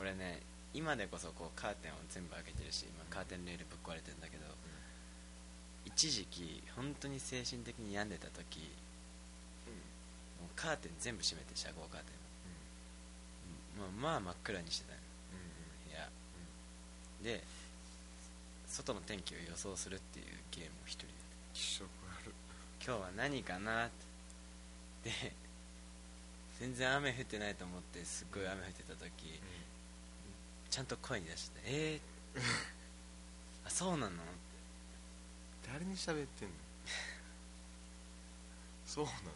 [0.00, 0.40] 俺ね
[0.74, 4.46] 今でこそこうカーテンを全部開けてるし今カーテンレールぶっ壊れてるんだけど、
[5.84, 8.72] 一時期本当に精神的に病んでた時
[10.40, 12.06] もうカーテン全部閉めて遮光カーテ
[13.76, 15.00] ンもうまあ真っ暗にしてたの
[15.86, 16.08] 部屋。
[17.36, 17.44] で
[18.66, 21.12] 外の天気を予想するっていうゲームを一人で
[21.52, 21.84] 気色
[22.24, 22.32] 悪。
[22.84, 23.90] 今日は何かなっ
[25.04, 25.10] て。
[25.10, 25.32] で
[26.62, 29.10] 全然雨降ってないと思ってすっごい雨降ってた時
[30.70, 32.40] ちゃんと声に出して「えー、
[33.66, 34.22] あそうなの?」
[35.66, 36.54] 誰に喋ってんの？
[38.86, 39.32] そうなのって。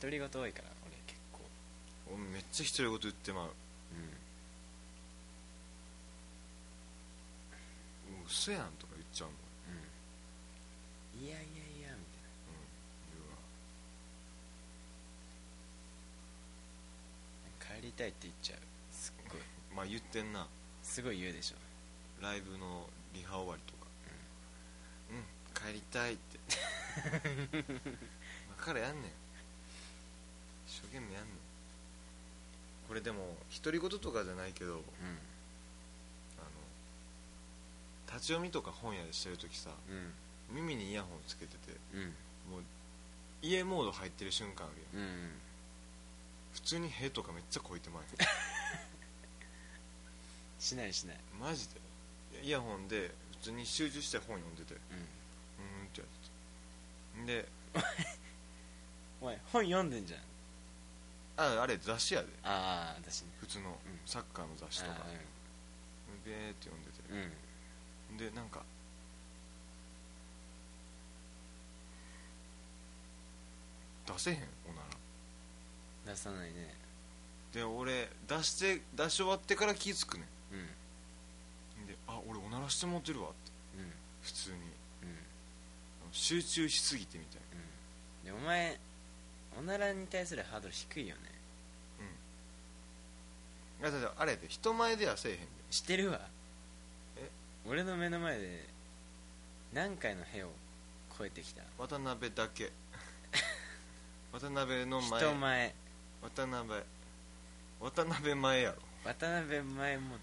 [0.00, 1.40] 独り言多いから俺結構。
[2.08, 3.48] 俺めっちゃ独り言言ってまう。
[3.48, 3.54] うう
[8.26, 9.36] 嘘やんとか言っちゃうもん。
[9.36, 9.40] ん。
[11.20, 11.96] うんいやいやいやみたいうん
[13.12, 13.36] 言うわ
[17.60, 18.58] な帰りたいって言っちゃう。
[18.90, 19.40] すっごい。
[19.76, 20.46] まあ言ってんな。
[20.82, 21.56] すごい言うでしょ。
[22.22, 23.86] ライブのリハ終わりとか。
[25.10, 26.38] うん、帰りたいって。
[28.46, 29.10] 今からやんねん。
[30.66, 31.44] 一生懸命やんねん。
[32.88, 34.82] これでも独り言とかじゃないけどあのうん
[38.06, 40.12] 立ち読みとか本屋でしてる時さうん。
[40.54, 42.02] 耳にイヤホンつけててうん。
[42.52, 42.62] もう
[43.42, 45.06] 家モード入ってる瞬間あるやん。
[45.06, 45.30] うんうん
[46.54, 48.08] 普通に屁とかめっちゃこいてまうよ
[50.58, 51.20] しないしない。
[51.38, 51.80] マジで？
[52.42, 54.74] イヤホンで普通に集中して本読んでて。
[54.74, 57.42] ううんーんってやってて。
[57.42, 57.48] で
[59.20, 60.20] お前本読んでんじゃん。
[61.36, 62.28] ああれ雑誌やで。
[62.44, 63.32] ああ私ね。
[63.40, 64.00] 普通のうん。
[64.06, 64.96] サッカーの雑誌とか。
[65.00, 65.04] あ
[66.24, 67.02] ベーって読んでて。
[67.12, 67.32] ー
[68.10, 68.16] うん。
[68.16, 68.64] でなんか
[74.06, 74.36] 出せへん
[74.68, 74.93] おなら
[76.06, 76.74] 出さないね。
[77.52, 81.84] で俺出して出し終わってから気ぃ付くねうん。
[81.84, 83.36] んであ俺おならしてもってるわって。
[83.78, 83.92] うん。
[84.22, 84.56] 普通に。
[86.14, 87.40] 集中しすぎてみたい
[88.22, 88.38] うん。
[88.38, 88.78] でお前
[89.58, 91.20] おならに対するハードル低いよね。
[93.82, 93.86] うん。
[93.88, 95.46] あだってあれで人前ではせえへんで。
[95.70, 96.20] 知ってるわ。
[97.16, 97.28] え？
[97.66, 98.64] 俺の目の前で
[99.72, 100.50] 何回の部を
[101.18, 101.62] 超えてきた。
[101.78, 102.70] 渡辺だけ。
[104.32, 105.20] 渡辺の前。
[105.20, 105.74] 人前
[106.24, 106.82] 渡辺。
[107.80, 108.76] 渡辺前やろ。
[109.04, 110.16] 渡辺前も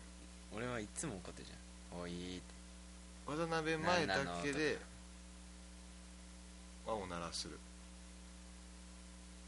[0.56, 2.02] 俺はいつも怒ってるじゃん。
[2.02, 2.44] おいって。
[3.28, 4.80] 渡辺前だけで
[6.86, 7.48] なはおならす。
[7.48, 7.58] る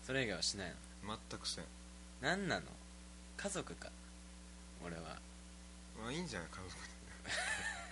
[0.05, 0.73] それ以外はしない
[1.05, 1.17] の？
[1.29, 1.65] 全くせん。
[2.21, 2.65] 何なの？
[3.37, 3.89] 家族か？
[4.85, 5.01] 俺は。
[6.01, 6.49] まあいいんじゃない？
[6.51, 6.93] 家族で。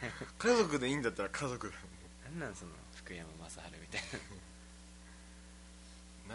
[0.38, 1.69] 家族でいいんだったら家族。
[1.69, 1.74] だ
[2.26, 4.02] 何なんその福山雅治みたい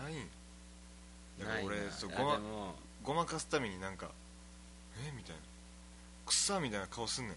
[0.03, 0.29] な いん
[1.39, 1.55] だな。
[1.55, 2.41] から俺そうごま
[3.03, 4.11] ごまかすためになんか
[5.07, 5.13] え？
[5.17, 5.41] みたいな。
[6.25, 7.37] くっさみたいな顔すんねん。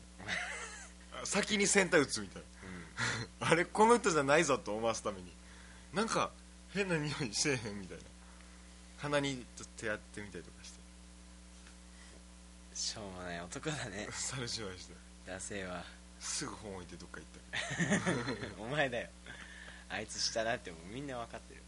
[1.21, 2.41] あ先にセンター打つみたい
[3.41, 3.47] な。
[3.51, 5.31] あれこの人じゃないぞと思わすために。
[5.93, 6.31] なんか
[6.73, 8.03] 変な匂いせえへんみたいな。
[8.97, 9.45] 鼻に
[9.77, 10.77] 手やってみたりとかして。
[10.77, 10.79] うん
[12.79, 13.41] しょうもない。
[13.41, 14.07] 男だね。
[14.13, 14.93] 猿芝居して。
[15.27, 15.83] 惰性は
[16.19, 18.63] すぐ本置いてどっか行った。
[18.63, 19.09] お前だよ。
[19.89, 21.58] あいつしたなってもうみんな分かってる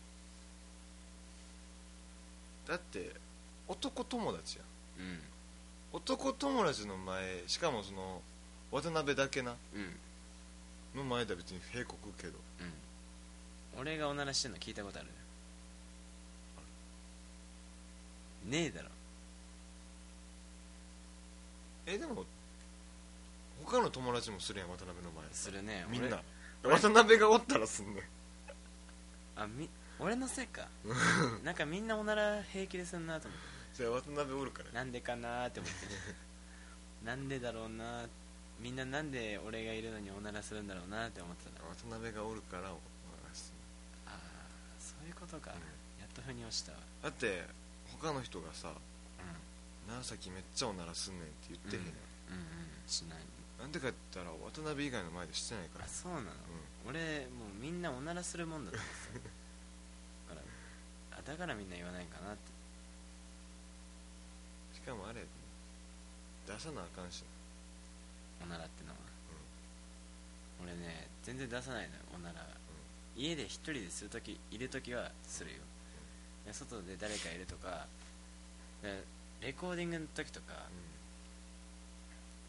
[2.68, 3.12] だって
[3.68, 4.64] 男友達や
[5.04, 5.08] ん。
[5.08, 5.20] うん。
[5.94, 8.22] 男友達の前しかもその
[8.72, 9.56] 渡辺だけな。
[9.74, 11.00] うん。
[11.00, 12.34] の前では別に平国けど。
[12.60, 13.80] うん。
[13.80, 15.08] 俺がおならしてんの聞いたことある
[18.50, 18.66] ね。
[18.66, 18.90] えだろ。
[21.86, 22.26] えでも
[23.66, 25.26] 他の友達もするやん渡辺の前。
[25.32, 25.86] するね。
[25.90, 26.22] みんな。
[26.64, 28.04] 俺渡辺がおったらすんねん。
[29.36, 29.70] あみ
[30.02, 30.68] 俺のせいか。
[31.46, 33.40] なんかみんなおなら平気ですんなと思っ
[33.78, 34.70] じゃあ渡辺おるから。
[34.70, 35.78] てなんでかなーって思って
[37.06, 38.08] なんでだろうな
[38.60, 41.52] みんななんで俺がいるのにおならするんだろうなって思ってた。
[41.52, 42.76] な渡辺がおるからお
[43.28, 43.54] らす
[44.08, 44.18] ああ
[44.80, 45.58] そういうことか、うん。
[46.02, 46.80] やっと腑に落ちたわ。
[47.04, 47.46] だって
[47.92, 48.74] 他の人がさう
[49.88, 52.42] 「長崎めっちゃおならすんねん」って言ってへんやん、んうんう
[52.86, 53.20] んしない。
[53.60, 55.86] なんでかって言ったら渡辺以外の前でしてないから。
[55.86, 56.32] あそうなの、
[56.88, 59.31] 俺もうみんなおならするもんだと思って
[61.26, 62.52] だからみんな言わないかなって。
[64.74, 65.22] しかもあれ
[66.48, 67.24] 出さなあかんし
[68.44, 68.98] おならってのは、
[70.64, 72.48] 俺ね全然出さないのよおなら、
[73.16, 75.58] 家で一人でするときいるときはするよ、
[76.48, 77.86] で外で誰かいるとか
[78.82, 79.04] で
[79.42, 80.66] レコーディングの時とか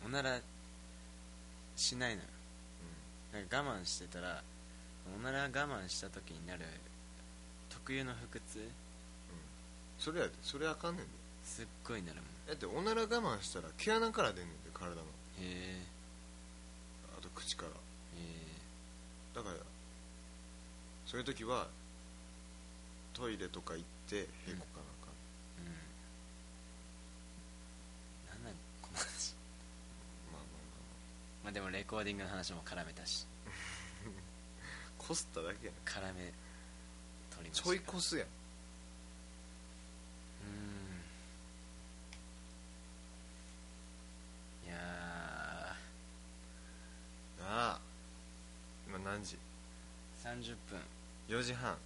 [0.07, 0.41] おなら
[1.77, 2.29] しないのよ。
[3.35, 4.43] なんか我慢してたら
[5.17, 6.61] おなら我慢した時になる
[7.85, 8.61] 特有の腹痛
[9.99, 11.11] それやでそれあかんねんで。
[11.43, 12.25] すっごいなるもん。
[12.47, 15.03] だっておなら我慢したら毛穴から出んねんで体の。
[15.03, 15.03] へ
[15.43, 15.83] え。
[17.19, 17.71] あと口から。
[17.71, 17.75] へ
[19.35, 19.57] だから
[21.07, 21.67] そういう時は
[23.15, 25.71] トイレとか行って平子かなあかん、え
[28.39, 28.45] うん。
[28.45, 28.55] なん。
[28.55, 29.35] なんこの話。
[30.33, 30.59] まあまあま
[31.43, 31.53] あまあ。
[31.53, 33.27] でもレコーディングの話も絡めたし。
[33.45, 34.23] ま あ
[34.99, 35.75] こすっただけやん。
[35.85, 36.33] 絡め
[37.43, 38.27] 取りちょい越すやん。
[38.27, 38.31] う
[44.67, 44.69] ん。
[44.69, 44.77] いや
[47.41, 47.81] なあ
[48.87, 49.37] 今何時？
[49.37, 49.39] ー
[50.41, 50.81] 30分。
[51.29, 51.77] 4時半。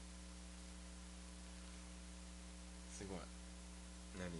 [2.92, 3.18] すごい。
[4.18, 4.30] 何？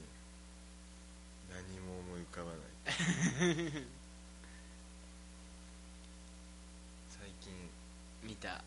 [1.49, 2.61] 何も思い浮かばない
[7.09, 7.53] 最近
[8.23, 8.63] 見た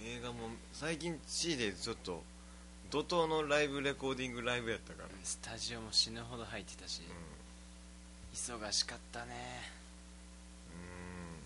[0.00, 0.48] 映画も
[0.82, 2.24] 最近 C でちょっと
[2.90, 5.08] 怒涛のライブレコーディングライブやったから。
[5.22, 7.02] スタジオも死ぬほど入ってたし、
[8.34, 9.62] 忙しかったね。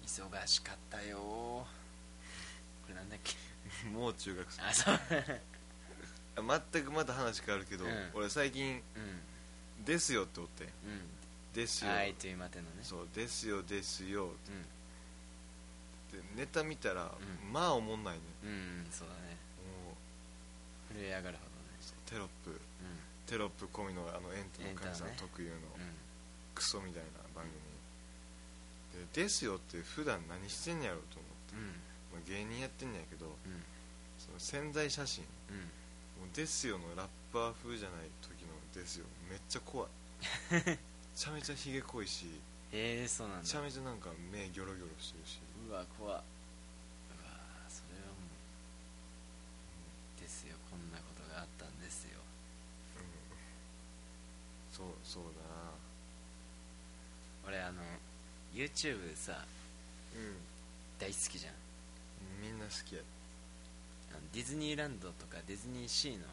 [0.03, 1.19] う忙しかったよ。
[1.19, 1.67] ーこ
[2.89, 3.35] れなんだっけ？
[3.91, 4.63] んもう中学生。
[4.63, 5.01] あそう。
[6.73, 8.11] 全くまた話変わるけど、うん。
[8.15, 9.21] 俺最近うん
[9.85, 10.65] 「ですよ」っておって。
[10.65, 10.69] ん。
[10.69, 10.71] う
[11.53, 11.91] ですよ。
[11.91, 12.71] ん愛というまでのね。
[12.83, 14.31] そうですよですよう
[16.19, 17.53] ってネタ見たら、うん。
[17.53, 18.21] まあおもんないね。
[18.45, 19.37] んうんうんそうだね。
[19.63, 20.95] もう。
[20.95, 21.77] 震え上がるほどね。
[22.07, 22.51] テロップ。
[22.51, 22.57] う
[23.27, 25.33] テロップ込みのあのエンタの神さんエンタのね。
[25.35, 25.57] 特有の。
[26.55, 27.55] クソみたいな番組。
[29.13, 31.67] でですよって普段何してんねやろうと思って、うん。
[32.15, 33.61] まあ、芸人やってんねやけどうん。
[34.19, 35.25] その潜在写真。
[35.51, 35.57] うん。
[36.23, 39.07] もうですよのラッパー風じゃない時のですよ。
[39.29, 39.89] めっちゃ怖い。
[40.55, 40.79] め
[41.15, 42.27] ちゃめちゃひげ濃いし。
[42.73, 43.43] へえそうなんだ。
[43.43, 46.15] めちゃめちゃなんか目ギョロギョロしてるしうわ怖っ。
[46.15, 46.23] うわ
[47.69, 48.15] それはも
[50.17, 50.57] うですよ。
[50.71, 52.21] こんなことがあったんですよ。
[54.73, 55.73] そうそうだな。
[57.49, 57.83] 俺あの
[58.55, 59.45] YouTube さ
[60.15, 60.37] うん。
[60.99, 61.55] 大好きじゃん。
[62.41, 63.03] みんな好きや。
[64.13, 66.25] あのディズニーランドとかディズニーシーの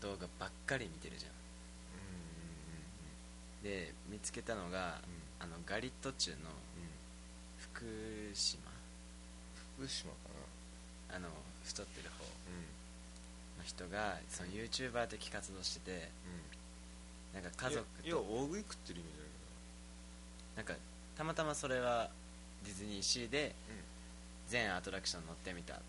[0.00, 1.32] 動画ばっかり見てるじゃん。
[1.32, 1.38] うん
[3.62, 5.00] で見つけたのが、
[5.38, 6.52] あのガリットチュのうんうん
[7.82, 8.62] 福島。
[9.76, 10.16] 福島か
[11.10, 11.16] な？
[11.16, 11.28] あの
[11.64, 12.24] 太ってる方。
[12.24, 12.62] うん。
[13.58, 16.08] の人がその YouTuber 的活動してて
[17.34, 19.22] なんか家族いやいやと大食い食ってるイメージ
[20.56, 20.74] なんか
[21.16, 22.10] たまたまそれは
[22.64, 23.54] ディズニーシーで
[24.48, 25.74] 全アトラクション乗ってみた。
[25.74, 25.80] み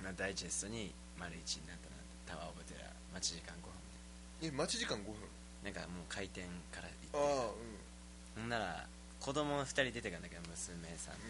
[0.00, 1.96] たいな、まあ、ダイジェストに丸一になったな
[2.26, 5.14] タワー・オブ・テラー待ち時間5分え待ち時間5分
[5.62, 8.86] なんかもう開店から行ってああほんなら
[9.22, 11.20] 子供2人出てくるんだけど娘さんと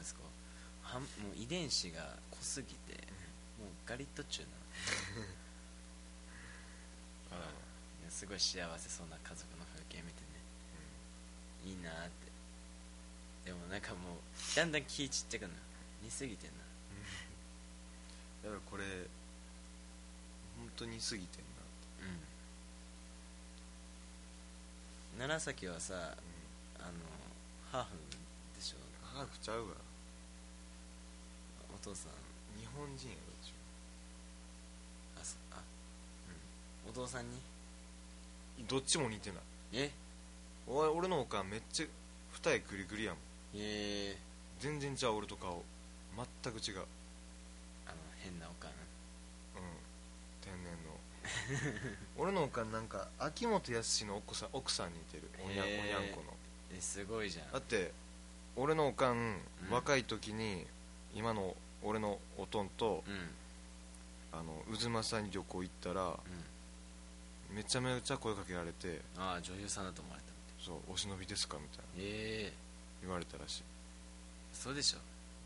[0.00, 0.20] 息子。
[0.82, 2.94] はんもう遺伝子が濃すぎて
[3.60, 4.52] もうガリットチューな
[7.36, 7.44] の。
[8.08, 10.40] すごい幸せそうな家族の風景見てね。
[11.66, 12.26] いいなーって。
[13.44, 14.16] でもなんかもう
[14.56, 15.54] だんだん気ちっちゃくなる
[16.02, 16.56] 似すぎてんな。
[18.48, 18.84] だからこれ
[20.56, 21.50] 本当に過ぎてんな
[25.20, 25.28] うん。
[25.28, 26.16] 楢崎はさ
[26.80, 26.82] うん。
[26.82, 26.92] あの
[27.76, 27.90] ハーフ
[28.56, 29.64] でしょハーフちゃうわ
[31.74, 32.12] お父さん。
[32.58, 33.52] 日本人やろでし
[35.20, 35.60] あそあ
[36.86, 36.90] うん。
[36.90, 37.36] お父さんに？
[37.36, 37.40] ょ
[38.66, 39.38] どっちも似てない。
[39.74, 39.90] え？
[40.66, 41.86] おい俺のおかんめっちゃ
[42.32, 43.20] 二重クリクリやもん。
[43.56, 44.16] ええ。
[44.58, 45.62] 全然ちゃう俺と顔。
[46.16, 46.76] 全く違う。
[46.76, 46.82] うん
[47.88, 48.72] あの変なおかん。
[50.40, 51.92] 天然の。
[52.16, 55.28] 俺のおかんなんか秋元康の奥さん奥さんに似てる。
[55.44, 56.35] おにゃ,、おにゃんこの
[56.72, 57.52] えすごいじゃん。
[57.52, 57.92] だって
[58.56, 59.70] 俺のおかん、うん。
[59.70, 60.66] 若い時に
[61.14, 63.12] 今の俺のおとんとうん。
[63.12, 63.20] うん
[64.32, 66.12] あの渦政に旅行行ったら
[67.50, 70.28] めちゃめちゃ声かけられてああ女優さんだと思われた
[70.62, 71.84] 「そうお忍びですか?」みたいな。
[71.96, 72.52] ええ。
[73.00, 73.62] 言われたらしい。
[74.52, 74.98] そうでしょ。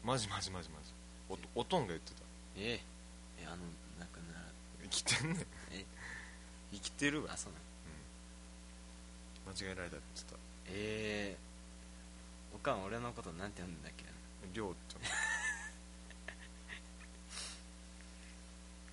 [0.03, 0.93] マジマジマジマジ。
[1.29, 2.23] おとおとんが言ってた。
[2.57, 2.81] ええ。
[3.43, 3.59] えあの
[4.01, 4.47] 亡くなら
[4.83, 5.47] 生きてんねん。
[5.73, 5.85] え。
[6.73, 7.35] 生きてるわ。
[7.35, 7.59] あそうな
[9.47, 9.55] の。
[9.55, 11.39] 間違えられたって言ってたええ
[12.55, 14.05] おかん俺のことなんて呼んだっけ？
[14.53, 14.97] りょうって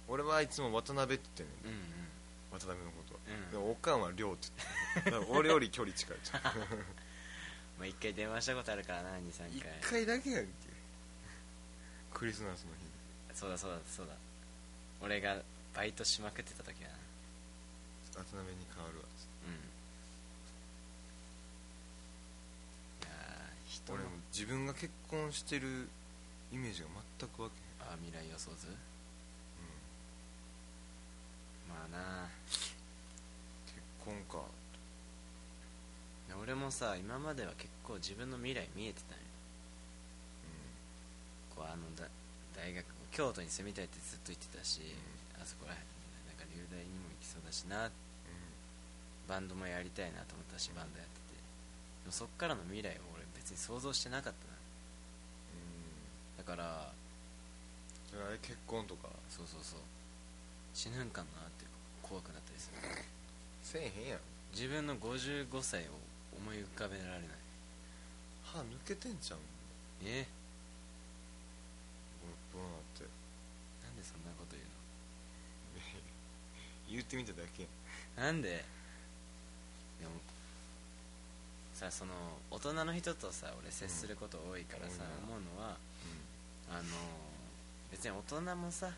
[0.08, 2.60] 俺はいつも渡辺って言ってんねんうんうん。
[2.60, 3.14] 渡辺のこと。
[3.16, 3.52] は、うん。
[3.52, 4.48] でもおかんはりょうって
[4.96, 6.44] 言ってん だから俺より距離近いじゃん。
[7.78, 9.72] まあ一回電話したことあるからな23一回。
[9.82, 10.52] 回だけやんけ。
[12.14, 12.90] クリスマスの日に。
[13.36, 14.14] そうだそうだそうだ。
[15.02, 15.42] 俺が
[15.74, 16.98] バイトしまくってた時はな。
[18.16, 19.04] 渡辺に変わるわ
[19.46, 19.56] うんい
[23.04, 24.00] やー人の。
[24.00, 25.88] 俺も自分が結婚してる
[26.52, 26.88] イメージが
[27.20, 28.68] 全くわけあ未来予想図？
[28.68, 28.72] う
[31.70, 32.30] まあな。
[33.66, 34.46] 結婚か。
[36.42, 39.24] 俺もさ今までは結構自分の未来見えてたんよ。
[41.56, 42.06] こうあのだ
[42.54, 44.82] 大学京都に住みたいってずっと言ってたし、
[45.42, 45.82] あそこらへん
[46.30, 47.88] なんか留大にも行きそうだしな。
[47.88, 47.92] うん。
[49.26, 51.42] バンドもやりたいなと思ったしバンドやってて。
[52.06, 53.17] でもそっからの未来を俺
[53.48, 54.58] 別に想像してなかったな。
[56.38, 56.92] だから
[58.12, 59.08] だからえ結婚とか？
[59.30, 59.80] そうそうそう。
[60.74, 61.64] 死ぬんかなって
[62.04, 62.78] 怖くなったりする。
[63.64, 64.20] せえへんやん。
[64.52, 65.96] 自分の55歳を
[66.36, 67.22] 思い浮かべられない。
[68.44, 69.40] 歯抜けてんじゃん？
[70.04, 70.28] え？
[72.54, 73.04] ボロボロなって？
[73.84, 74.68] なんでそんなこと言う
[76.92, 77.72] 言ってみただけやん。
[78.18, 78.50] のなんで？
[80.00, 80.12] でも
[81.78, 82.14] さその
[82.50, 85.30] 大人の人とさ俺接すること多いからさ、うん。
[85.30, 85.78] 思うのは
[86.74, 86.90] あの
[87.94, 88.90] 別に大人もさ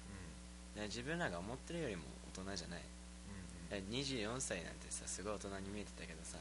[0.77, 2.79] いや自分らが思ってるよりも大人じゃない。
[2.79, 3.99] うんうん。
[3.99, 6.39] いや24歳なんてさすごい大人に見えてたけどさ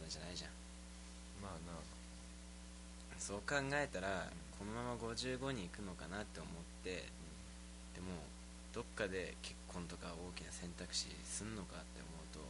[0.00, 0.56] 大人じゃないじゃん。
[1.44, 1.76] まあな。
[3.20, 4.24] そう考えたら
[4.56, 7.04] このまま55に行くのかなって思って
[7.92, 8.24] でも
[8.72, 12.40] どっかで結婚とか大きな選択肢すんのかって思うと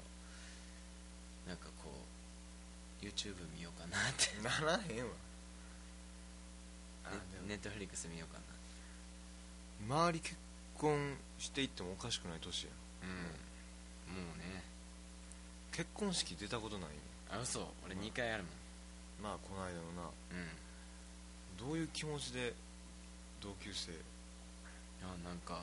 [1.51, 2.18] なんかこう
[3.01, 4.37] YouTube 見ようかなって。
[4.43, 5.11] ならへんわ。
[7.47, 8.41] ネットフリックス見ようか
[9.87, 10.37] 周り結
[10.75, 12.71] 婚していってもおかしくない年や。
[13.03, 14.15] うん。
[14.15, 14.63] もうね。
[15.73, 16.91] 結婚式出たことない
[17.31, 17.73] あ嘘。
[17.87, 18.53] 俺2回あるもん。
[19.23, 20.11] まあこの間のな。
[20.33, 21.69] うん。
[21.69, 22.53] どういう気持ちで
[23.41, 23.93] 同級生？
[25.03, 25.63] あなんか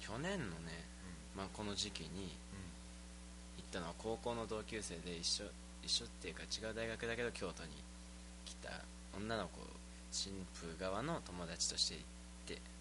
[0.00, 0.84] 去年のね、
[1.36, 2.47] まあ、この時期に行
[3.68, 5.44] ったのは高校の同級生で一緒
[5.82, 7.70] 一緒っていうか違う大学だけど京都に
[8.44, 8.70] 来た
[9.16, 9.60] 女の子
[10.10, 12.78] 新婦側の友達として行って。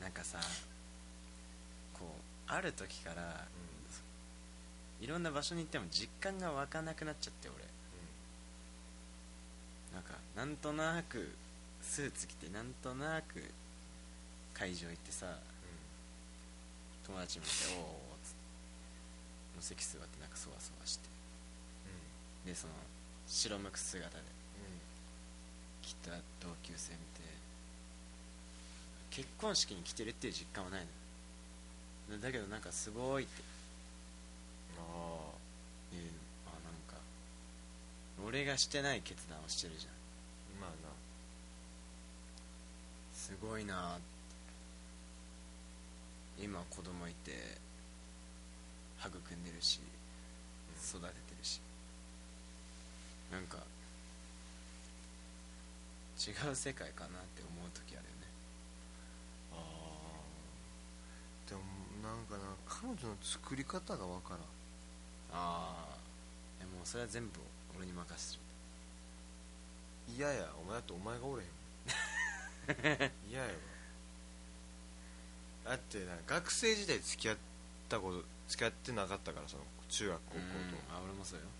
[0.00, 0.38] なんかさ
[1.92, 3.44] こうある時から
[5.00, 7.64] いろんな場所に行っても実感が湧かなくなっちゃって俺。
[9.94, 11.34] なんかなんとなく
[11.82, 13.42] スーツ着てなんとなく
[14.54, 15.26] 会場行ってさ
[17.08, 17.84] 友達見て「おお」
[18.14, 18.36] っつって
[19.56, 21.08] もう席座ってなんかそわそわして。
[22.46, 22.72] でその
[23.26, 24.24] 白むく姿で
[25.82, 27.04] 来た同級生見て
[29.10, 30.86] 結婚式に来てるっていう実感はない
[32.10, 32.20] の。
[32.20, 33.42] だけどなんかすごいって。
[34.78, 34.80] あ
[35.92, 36.00] いう
[36.46, 37.02] あなんか
[38.26, 39.92] 俺がしてない決断をしてるじゃん。
[39.92, 39.94] あ
[40.60, 40.76] まあな。
[43.14, 44.02] すごいなって
[46.40, 47.58] 今子供いて
[49.00, 49.80] 育んでるし
[50.76, 51.60] 育ててるし。
[53.30, 53.58] なんか
[56.18, 58.26] 違う世界かなって思う時あるよね。
[59.52, 61.62] ああでも
[62.02, 64.40] なんかな彼女の作り方がわからん。
[65.32, 65.96] ああ
[66.58, 67.38] でもそれは全部
[67.76, 68.40] 俺に任せて
[70.08, 70.16] る。
[70.16, 73.12] 嫌やお前だってお前がおれへん。
[73.30, 73.52] 嫌やわ
[75.68, 77.36] だってな学生時代付き合っ
[77.88, 80.96] たこと付き合ってなかったからその中学高校うん。
[80.96, 81.44] あ俺もそうよ。
[81.44, 81.52] と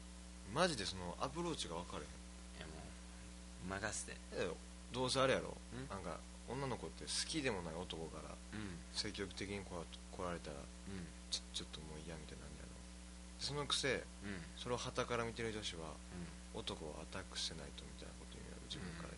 [0.56, 2.09] マジでそのアプローチが分かれへん。
[2.09, 4.16] いやもう任せて。
[4.32, 4.48] え
[4.92, 5.52] どうせあれやろ。
[5.76, 5.84] ん。
[5.92, 6.16] なんか
[6.48, 8.80] 女の子って好きでもない男からうん。
[8.96, 10.64] 積極的に来ら来られたらう
[11.30, 12.72] ちょちょっともう嫌みたいなんだやろ
[13.36, 14.00] そのくせ
[14.56, 15.92] それを傍から見てる女子は
[16.56, 16.64] うん。
[16.64, 19.12] 男をアタックしてないとみたいなこと言うやろ自分から、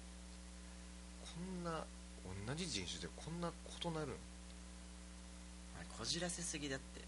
[1.23, 1.87] こんな
[2.47, 4.30] 同じ人種でこんな異なるん？
[6.01, 7.03] こじらせすぎだって。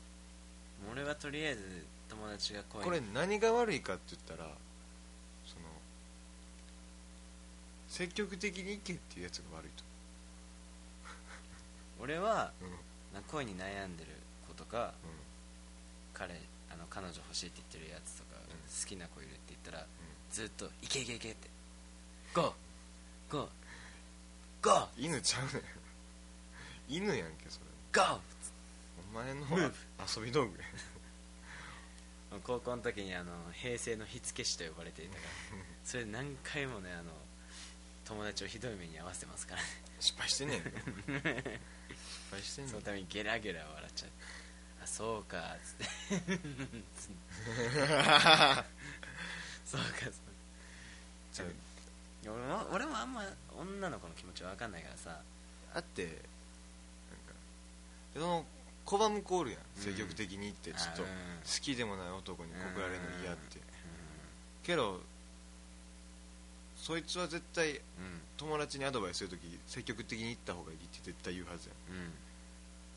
[0.93, 1.61] 俺はとりあえず
[2.11, 4.51] 友達が恋これ何が悪いかって言ったら
[5.47, 5.63] その
[7.89, 9.85] 積極的に行けっていうやつが悪いと。
[12.05, 13.23] 俺はうん。
[13.29, 14.11] 恋に悩んでる
[14.47, 14.93] 子とか
[16.13, 16.39] 彼
[16.71, 18.41] あの彼女欲しいって言ってるやつとか、ん。
[18.43, 19.87] 好きな子いるって言ったら、
[20.31, 21.49] ずっと「いけいけいけ」って
[22.35, 22.53] 「ゴー。
[23.31, 23.49] ゴー。
[24.63, 24.89] ゴー。
[24.99, 25.63] 犬ちゃうねん。
[26.89, 27.67] 犬やんけそれ。
[27.95, 28.32] ゴー!
[29.13, 29.45] お前の
[30.17, 30.59] 遊び道具。
[30.59, 30.65] や」
[32.45, 35.29] 高校の時にあの平成の火付け師と呼ばれていたから
[35.85, 37.13] それで何回もねあの
[38.07, 39.61] 友達をひどい目に遭わせてますから。
[39.61, 39.69] ね
[40.01, 40.71] 失敗してんねん失
[42.31, 44.11] 敗してんねんそのためにゲラゲラ笑っちゃう
[44.83, 45.85] あそうかつって。
[49.65, 49.87] そうか
[51.33, 51.53] そうか。
[52.25, 53.25] 俺も俺もあんま
[53.57, 55.21] 女の子の気持ち分かんないからさ。
[55.75, 56.23] あってなんか
[58.15, 58.45] その
[58.87, 59.83] 拒む子おるやんうん。
[59.83, 61.09] 積極的に行ってちょっと好
[61.61, 63.59] きでもない男に告られるの嫌って。
[63.59, 63.63] う
[64.63, 65.01] けど
[66.77, 67.79] そいつは絶対ん。
[68.37, 72.11] 友達にアドバイスするとき積極的に行った方がいいって絶対言うはずやうん、うん、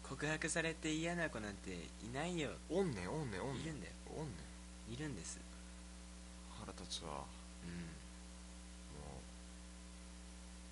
[0.09, 2.49] 告白されて嫌な子なんていないよ。
[2.49, 3.61] んおんねんおんねんおんねん。
[3.61, 3.93] いるんだよ。
[4.17, 4.31] おんね
[4.89, 4.93] ん。
[4.93, 5.39] いるんです。
[6.59, 7.09] 腹立つわ。
[7.11, 7.25] も
[7.65, 7.71] うん。
[7.71, 7.81] う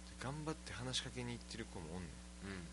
[0.10, 2.10] で頑張って話しかけに行ってる子もおんね
[2.50, 2.50] ん。
[2.50, 2.66] うん。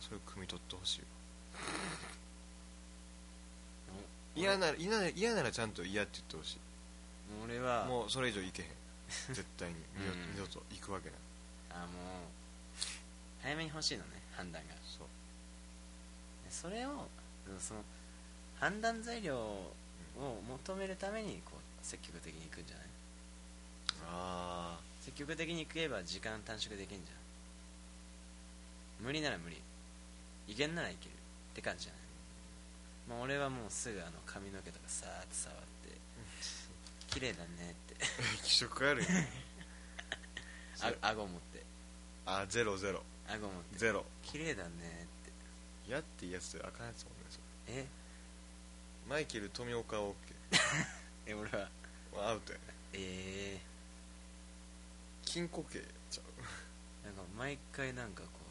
[0.00, 1.06] それを汲み取ってほしいわ。
[1.06, 1.21] お
[4.34, 6.58] 嫌なら嫌なら嫌ならちゃんと嫌って言ってほしい。
[7.44, 7.84] 俺は。
[7.86, 8.68] もうそれ以上いけへん。
[9.34, 9.76] 絶対に。
[9.96, 10.30] 二度うん。
[10.32, 11.18] 二度と行くわけない。
[11.74, 11.88] あもう
[13.42, 14.74] 早めに欲しいのね判断が。
[14.84, 15.08] そう。
[16.44, 17.08] でそれを
[17.58, 17.84] その
[18.58, 19.74] 判断材料を
[20.48, 22.86] 求めるためにこう積極的に行くんじゃない？
[24.08, 27.14] あ積極的に食えば時間短縮できんじゃ
[29.02, 29.04] ん。
[29.04, 29.60] 無理なら無理。
[30.48, 31.14] いけんならいける
[31.52, 32.00] って感じじゃない？
[33.08, 35.64] まあ俺はもうすぐあの髪の毛とかさーって触って
[37.08, 37.96] 綺麗だねって。
[38.02, 38.06] あ
[38.42, 39.08] 気色あるよ
[40.80, 41.62] あ顎持って。
[42.26, 43.02] あゼロゼロ。
[43.28, 43.78] 顎持って。
[43.78, 44.04] ゼロ。
[44.22, 45.06] 綺麗だね
[45.84, 45.90] って。
[45.92, 47.78] やっていいやつであかんやつもんねそれ。
[47.78, 47.86] え？
[49.08, 50.14] マイケル富岡は OK
[51.26, 51.68] え俺は。
[52.28, 52.64] アウトやね。
[52.94, 53.60] え
[55.24, 58.41] 金庫系ちゃー、 なんか毎回なんかこう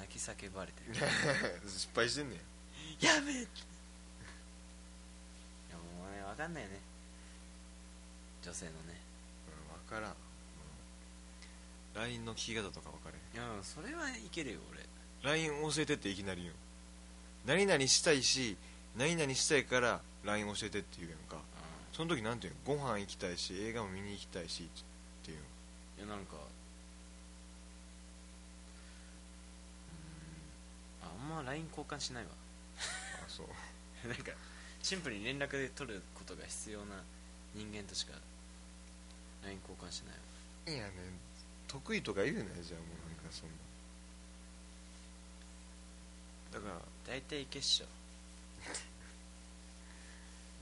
[0.00, 0.92] 泣き叫ばれてる。
[0.92, 2.38] う 失敗してんねん
[3.04, 3.42] やめいや
[5.76, 6.80] もうね分かんないよね。
[8.42, 8.98] 女性のね。
[9.46, 10.14] うん、分からん、う
[11.98, 14.80] ん、LINE の聞き方とか分かれいやそれはいけるよ俺。
[15.22, 16.54] LINE 教えてっていきなり言う。
[17.44, 18.56] 何々したいし
[18.96, 21.42] 何々したいから LINE 教えてって言うやんか。
[21.92, 22.60] その時なんていうの？
[22.64, 24.66] ご飯行きたいし映画も見に行きたいしっ
[25.24, 25.38] ていう。
[25.38, 25.44] の
[25.98, 32.30] いやなんかうーんああんま LINE 交換しないわ。
[33.24, 33.46] あそう。
[34.08, 34.32] なんか
[34.82, 37.02] シンプルに連絡で取ることが必要な
[37.54, 38.14] 人間としか
[39.44, 40.78] LINE 交換しないわ。
[40.78, 40.94] いやね
[41.68, 43.54] 得意とか言うなよじゃあもうなんかそんな。
[46.52, 47.86] だから大体いけっしょ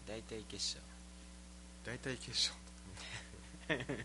[0.06, 0.80] 大体いけっしょ
[1.84, 2.54] 大体決勝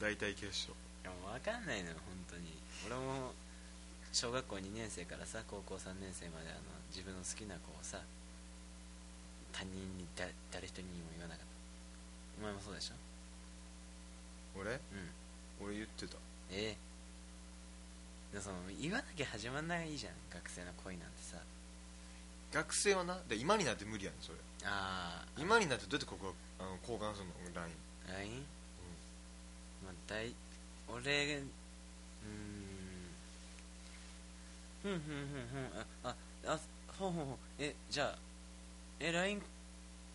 [0.00, 0.72] 大体決勝
[1.02, 2.56] いやもう分かんないのよ本当に。
[2.86, 3.32] 俺も
[4.12, 8.00] 小学校2年生からさ高校3年生まであの自分の好きな子をさ
[9.52, 11.48] 他人にだ誰一人にも言わなかった。
[12.40, 12.94] お前もそうでしょ？
[14.60, 14.72] 俺？
[14.72, 14.80] うん。
[15.66, 16.16] 俺言ってた。
[16.50, 16.76] え
[18.32, 18.36] え。
[18.36, 20.12] でその言わなきゃ始まんないじゃん。
[20.30, 21.38] 学生の恋なんてさ。
[22.52, 23.18] 学生はな？
[23.28, 24.38] で今になって無理やねんそれ。
[24.64, 27.74] ああ今になってどうやってここあの交換するの？LINE
[28.08, 28.44] LINE?
[29.84, 30.34] まあ大
[30.88, 32.67] 俺うーん
[34.88, 36.14] ふんふんふんふんあ
[36.46, 36.58] ああ
[36.98, 37.36] ほうほうほう。
[37.58, 38.18] えじゃあ
[39.00, 39.42] え LINE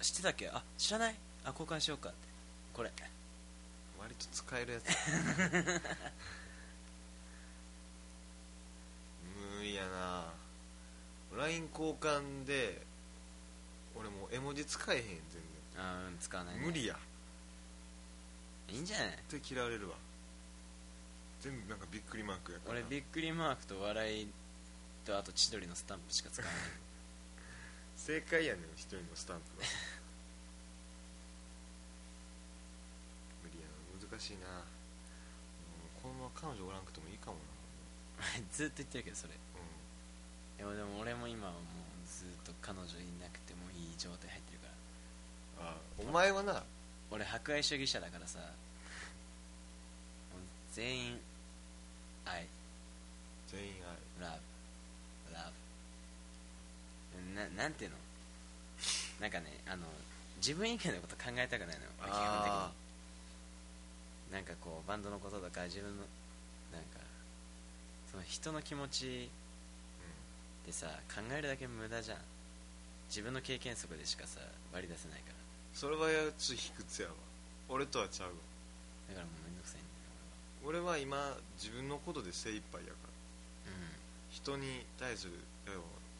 [0.01, 0.49] 知ってたっけ？
[0.49, 1.15] あ知らない？
[1.45, 2.17] あ交換しようかって。
[2.73, 2.91] これ。
[3.99, 4.85] 割と使えるやつ。
[9.57, 10.33] 無理やな。
[11.37, 12.81] LINE 交換で
[13.95, 15.13] 俺もう絵文字使えへん全
[15.77, 16.97] あうん使わない、ね、然無理や。
[18.69, 19.09] いいんじゃない？
[19.29, 19.95] 絶対嫌われるわ。
[21.41, 24.27] 全部なんかびっくりマークやから俺びっくりマークと笑い
[25.03, 26.61] とあと千鳥のスタンプしか使わない。
[27.95, 29.67] 正解やねん一人のスタンプは。
[33.43, 33.73] 無理やな
[34.09, 34.47] 難しいな。
[34.47, 34.63] うん
[36.01, 37.43] このまま彼女おらんくてもいいかもな。
[38.51, 39.33] ずっと言ってるけどそれ。
[39.35, 39.37] う
[40.57, 41.63] でもでも俺も今はもう
[42.07, 44.67] ずっと彼女いなくてもいい状態入ってるか
[45.59, 45.71] ら。
[45.71, 46.63] んあお前はな。
[47.11, 48.39] 俺博愛主義者だからさ。
[50.73, 51.21] 全員
[52.25, 52.47] 愛。
[53.47, 53.97] 全員愛。
[54.19, 54.52] ラブ
[57.35, 57.97] ななんていうの？
[59.21, 59.87] なんかねあの
[60.37, 62.71] 自分以外のこと考えたくないの基本的あ
[64.31, 64.35] に。
[64.35, 66.03] なんかこうバンドのこととか自分の
[66.73, 66.99] なんか
[68.09, 72.17] その人の気持ちってさ考えるだけ無駄じゃん。
[73.09, 74.39] 自分の経験則でしかさ
[74.73, 75.35] 割り出せないから。
[75.73, 77.13] それはやつ卑屈やわ。
[77.69, 78.35] 俺とはちゃうわ。
[79.09, 79.93] だからもうめんどくさいんだよ。
[80.65, 83.13] 俺は今自分のことで精一杯やから。
[83.69, 83.93] 俺は
[84.31, 85.33] 人に対する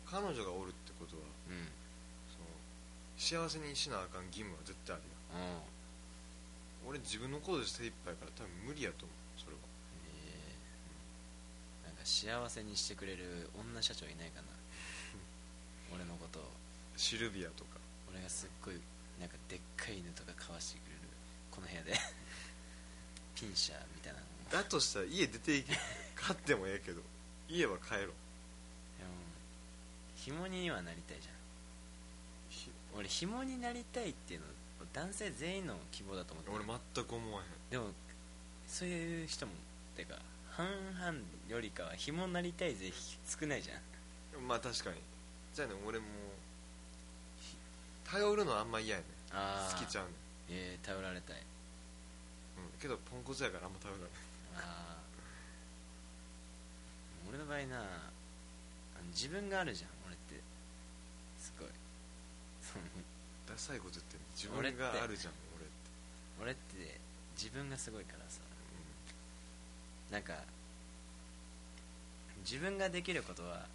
[0.06, 1.28] 彼女がおるってことは。
[1.52, 1.60] うん。
[1.60, 1.68] うん
[2.32, 2.48] その
[3.20, 5.04] 幸せにしなあかん義務は絶対ある
[5.36, 5.60] やん。
[6.88, 9.60] お俺自分のことで精一杯やから多分無理やと思うそれは。
[10.16, 11.88] えー。
[11.88, 14.48] なんか幸せにしてくれる女社長いないかな。
[15.96, 16.48] 俺のことを。
[16.96, 17.80] シルビアとか。
[18.12, 18.80] 俺がすっごい
[19.20, 21.00] なんかでっかい犬とか飼わしてくれる。
[21.52, 22.00] この部屋で。
[23.36, 24.20] ピンシャーみたいな
[24.52, 25.74] だとしたら家出ていけ
[26.16, 27.02] 買ってもええけど
[27.50, 28.00] 家は帰ろう。
[28.00, 28.14] でも
[30.24, 31.36] 紐にはなりたいじゃん。
[32.50, 34.46] ひ俺紐になりたいっていうの
[34.94, 36.56] 男性全員の希望だと思ってる。
[36.56, 37.48] 俺全く思わへん。
[37.70, 37.94] でも
[38.66, 39.52] そういう人も
[39.98, 40.16] てか
[40.50, 41.20] 半々
[41.50, 42.94] よりかは紐になりたいぜ
[43.28, 44.48] 少ないじゃん。
[44.48, 44.98] まあ確かに。
[45.54, 46.06] じゃあね俺も
[47.42, 47.58] ひ
[48.10, 50.14] 頼るのあんま嫌やね好きちゃうねん、
[50.52, 51.36] えー、頼られたい。
[51.36, 54.10] うん、けどポンコツやからあんま頼らない
[54.56, 55.04] ああ
[57.28, 57.84] 俺の場合な
[59.12, 59.93] 自分があるじゃん
[61.44, 61.70] すごい。
[62.64, 62.86] そ の
[63.46, 65.76] ダサいこと言ってんの自分があるじゃん俺って。
[66.40, 67.00] 俺って
[67.36, 68.40] 自分がすごいからさ。
[70.10, 70.44] なんか
[72.46, 73.66] 自分ができることは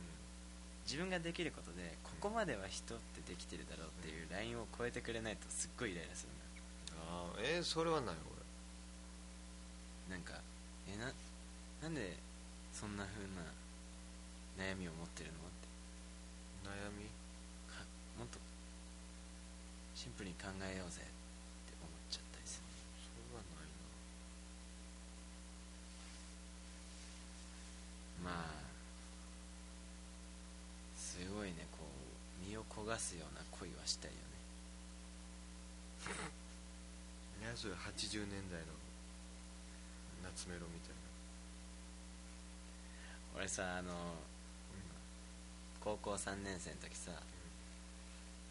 [0.87, 6.39] 自分ができることでここまでは人ってできてるだろうっていうラインを超えてくれないとすっごいイライラするん
[7.11, 8.23] ああえー、それはないだ
[10.15, 10.35] なんか
[10.89, 11.13] えな
[11.83, 12.17] なんで
[12.73, 15.69] そんな風な悩みを持ってるのって。
[16.65, 17.18] 俺悩み？
[19.99, 21.11] シンプルに考えようぜっ
[21.67, 22.71] て思っちゃったりする。
[23.03, 23.75] それはない
[28.23, 28.63] まあ
[30.95, 34.23] すごいねこう身を焦がすような恋はしたいよね。
[37.43, 38.71] ないやそれ80年代の
[40.23, 40.95] 夏メロみたい
[43.35, 44.15] 俺さあの
[45.83, 47.19] 高校3年生の時さで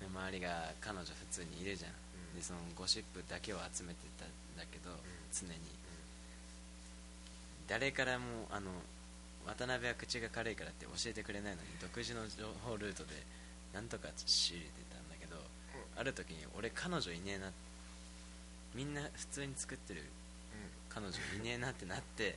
[0.06, 2.38] 周りが彼女普通にいるじゃん、うん。
[2.38, 4.91] でそのゴシップだけを集めてたんだけど、
[5.34, 5.58] 常に。
[7.68, 8.72] 誰からもあの
[9.45, 13.12] 渡辺は口が軽いからって教えてくれないのに独自の情報ルートで
[13.74, 15.36] なんとか仕入れてたんだけど、
[16.00, 17.52] ある時に俺彼女いねえな
[18.74, 20.04] みんな普通に作ってる
[20.89, 22.36] 彼女いねえなってなって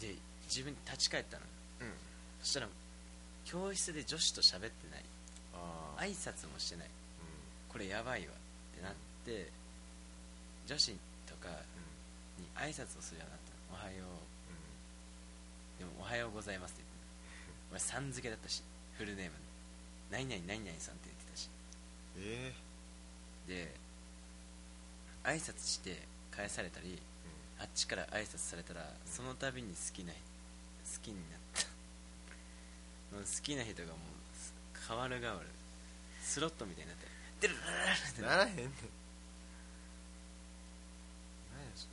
[0.00, 0.14] で
[0.48, 1.42] 自分に立ち返ったの。
[1.80, 1.92] うんうん。
[2.42, 2.68] そしたら
[3.44, 5.04] 教室で女子と喋ってない。
[5.54, 6.88] ああ挨拶もしてない。
[7.68, 8.92] これやばいわってなっ
[9.24, 9.50] て
[10.66, 10.92] 女子
[11.26, 11.48] とか
[12.38, 13.40] に挨拶をするようになっ
[13.70, 13.80] たの。
[13.80, 14.04] おはよ
[15.76, 15.78] う。
[15.78, 18.62] でもおはようございますって言って 俺さん付けだったし
[18.96, 19.36] フルネームで
[20.10, 21.48] 何々何々さんって言ってたし。
[22.18, 22.64] ええ
[23.48, 23.74] で
[25.24, 26.98] 挨拶して返されたり
[27.58, 30.18] あっちから挨拶されたらその度に好きな好
[31.02, 31.73] きになった
[33.20, 33.98] 好きな人がもう
[34.88, 35.46] 変わる変わる。
[36.22, 37.06] スロットみたいになって。
[37.40, 38.66] デルルルならへんねん。
[41.52, 41.92] 何やそれ。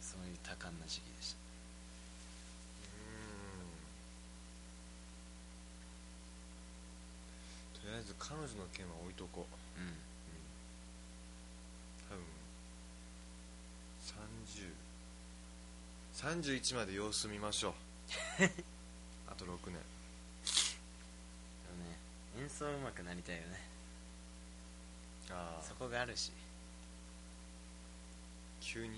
[0.00, 1.38] そういう多感な時期でした。
[7.76, 7.80] うん。
[7.80, 9.80] とりあえず彼女の件は置いとこう。
[9.80, 9.94] うん。
[12.10, 12.22] 多分。
[16.14, 17.74] 3031まで様子見ましょう
[19.28, 19.72] あと6年。
[19.72, 19.78] でも
[21.84, 21.98] ね
[22.40, 23.60] 演奏上手くなりたいよね。
[25.30, 26.32] あそこがあるし。
[28.60, 28.88] 急に？
[28.88, 28.96] うん。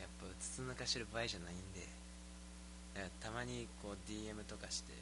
[0.00, 1.80] やっぱうつつ抜かしてる場合じゃないんで。
[2.94, 4.92] だからたまにこう DM とかして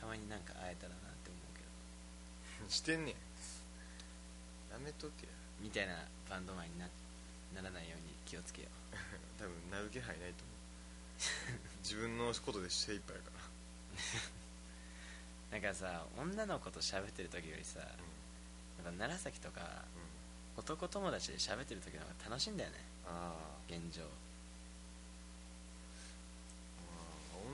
[0.00, 1.62] たまになんか会えたらなって思うけ
[2.64, 2.70] ど。
[2.70, 3.14] してんねん。
[4.72, 5.28] やめとけ。
[5.60, 6.88] みたいなバンドマンにな
[7.54, 8.96] ならないように気をつけよう。
[9.38, 13.40] 多分なる気配ないと思う 自分のことで精一杯やから。
[15.58, 17.88] なんかさ女の子と喋ってる時よりさやっ
[18.84, 22.76] ぱ楢崎とかうん、うん、男友達で喋ってる時の方が楽しいんだよね。
[23.06, 23.34] あ
[23.68, 24.02] 現状。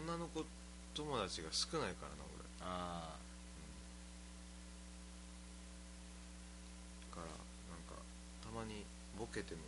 [0.04, 0.44] 女の子
[0.94, 2.44] 友達が少ないからな俺。
[2.60, 3.16] あ
[7.10, 8.02] だからなんか
[8.42, 8.84] たまに
[9.18, 9.62] ボケても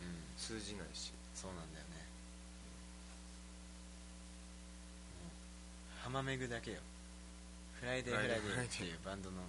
[0.00, 0.38] あうん。
[0.38, 1.12] 通じないし。
[1.34, 1.94] そうなんだよね
[6.03, 6.78] もう浜めぐだけよ。
[7.80, 9.42] フライデーフライデーっていうバンドの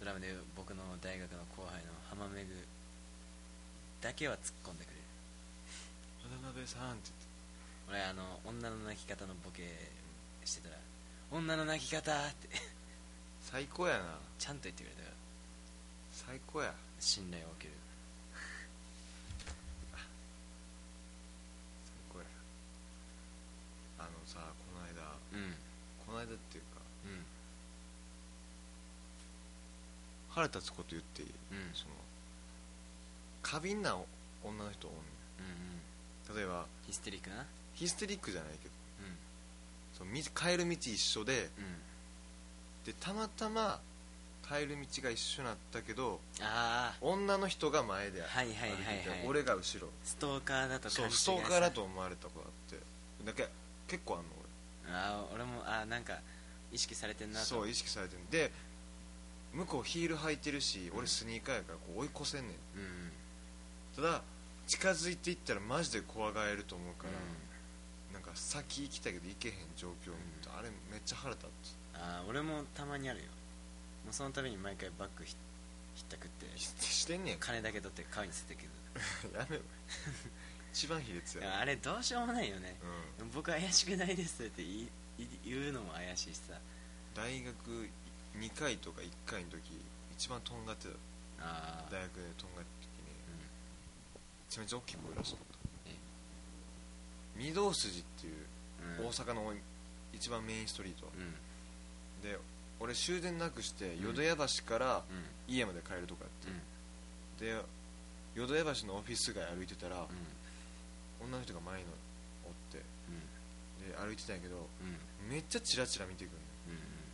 [0.00, 2.50] ドラムで僕の大学の後輩の浜めぐ
[4.02, 5.02] だけは突っ込んでくれる。
[6.26, 7.10] 渡辺さんって
[7.88, 9.62] 俺あの女の泣き方のボケ
[10.44, 10.76] してたら
[11.30, 12.48] 「女の泣き方!」って。
[12.50, 12.68] 言って
[13.42, 14.18] 最高やな。
[14.38, 15.14] ちゃんと言ってくれたから。
[16.12, 16.74] 最高や。
[16.98, 17.74] 信頼を受ける
[21.84, 22.24] 最高や
[23.98, 25.54] あのさこの間うん
[26.06, 27.20] この間っていうかうん
[30.36, 31.70] 腹立つこと言っていい、うん。
[31.72, 31.94] その
[33.42, 33.96] 過敏な
[34.44, 35.00] 女の人おんね
[35.40, 36.36] うんうん。
[36.36, 37.46] ん例えばヒステリックな？
[37.74, 38.74] ヒステリックじゃないけど。
[39.00, 39.16] うん。
[39.96, 41.64] その道帰る道一緒でうん。
[42.84, 43.80] でたまたま
[44.46, 48.76] 帰る道が一緒になったけどああ女の人が前ではいはいはいはい。
[48.76, 49.88] 歩いてて俺が後ろ。
[50.04, 51.16] ストーカーだとそう勘違い。
[51.16, 52.84] ストーカーだと思われたことあって。
[53.24, 53.48] だけ
[53.88, 54.28] 結構あんの
[54.94, 56.18] ああ俺もああなんか
[56.70, 57.56] 意識されてんなと。
[57.56, 58.52] 俺そう意識されてるで
[59.56, 62.56] 向こうヒール履いてるし俺スニーカーやからこう追い越せんねん。
[63.96, 64.22] ただ
[64.66, 68.14] 近づいていったらマジで怖がえると思うから、うん。
[68.14, 71.74] なんか先行きたいけど行けへん状況を見ると、あれめっちゃ腹立つ。
[71.94, 73.24] ああ俺もたまにあるよ。
[74.04, 75.34] もうその度に毎回バッグひ
[75.94, 77.38] ひったくってししてんねん。
[77.38, 78.68] 金だけ取って買いに捨ててく
[79.32, 79.62] るやめろ。
[80.74, 81.60] 一番卑劣や。
[81.60, 82.76] あれどうしようもないよね。
[83.20, 86.60] う、ん、僕怪しくないですって言うのも怪しいしさ。
[87.14, 87.88] 大学
[88.38, 89.72] 2回とか1回の時
[90.16, 90.94] 一番とんがってた。
[91.90, 93.40] 大学でとんがった時にうん。
[93.40, 95.44] めちゃめちゃ大きいボイラーしとった。
[95.86, 98.34] え御堂筋っていう
[99.00, 99.06] うん。
[99.08, 99.52] 大阪の
[100.12, 101.06] 一番メインストリート。
[101.12, 101.32] うん。
[102.22, 102.38] で
[102.80, 104.16] 俺終電なくしてうん。
[104.16, 105.54] 淀屋橋からうん。
[105.54, 107.52] 家まで帰るとこやって。
[107.52, 107.60] うん。
[107.60, 107.64] で
[108.34, 111.26] 淀屋橋のオフィス街歩いてたらうん。
[111.28, 111.86] 女の人が前に
[112.44, 112.80] おって。
[113.08, 113.90] うん。
[113.90, 115.30] で歩いてたんやけどうん。
[115.30, 116.45] めっちゃチラチラ見てくる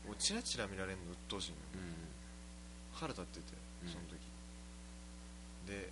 [0.06, 1.62] もうチラチラ見られるの鬱陶しいのよ。
[1.74, 2.98] うん。
[2.98, 3.44] 腹立ってて
[3.84, 3.88] うん。
[3.90, 4.18] その時。
[5.66, 5.90] で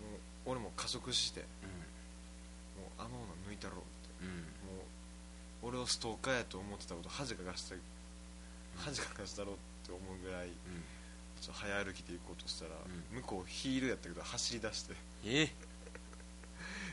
[0.00, 0.16] も
[0.52, 1.46] う俺も加速しても
[2.86, 4.24] うあの女抜いたろうって。
[4.24, 4.28] うん。
[4.28, 4.86] うんもう
[5.60, 7.74] 俺をストーカーやと思ってたこと恥かかした
[8.76, 10.50] 恥かかしたろうって思うぐらい
[11.40, 14.94] ちょっと早歩きで行こうとしたら、う向こうヒールやったけど走り出して。
[15.24, 15.50] え？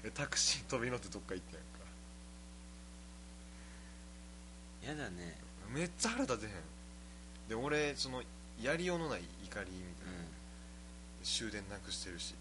[0.04, 1.60] えタクシー飛び乗ってどっか行ってん
[4.88, 5.04] やんか。
[5.04, 5.38] やだね
[5.70, 6.52] めっちゃ腹立てへん。
[7.50, 8.24] で俺その
[8.62, 10.14] やりようのない怒りみうんたいな、
[11.24, 12.34] 終電なくしてるし。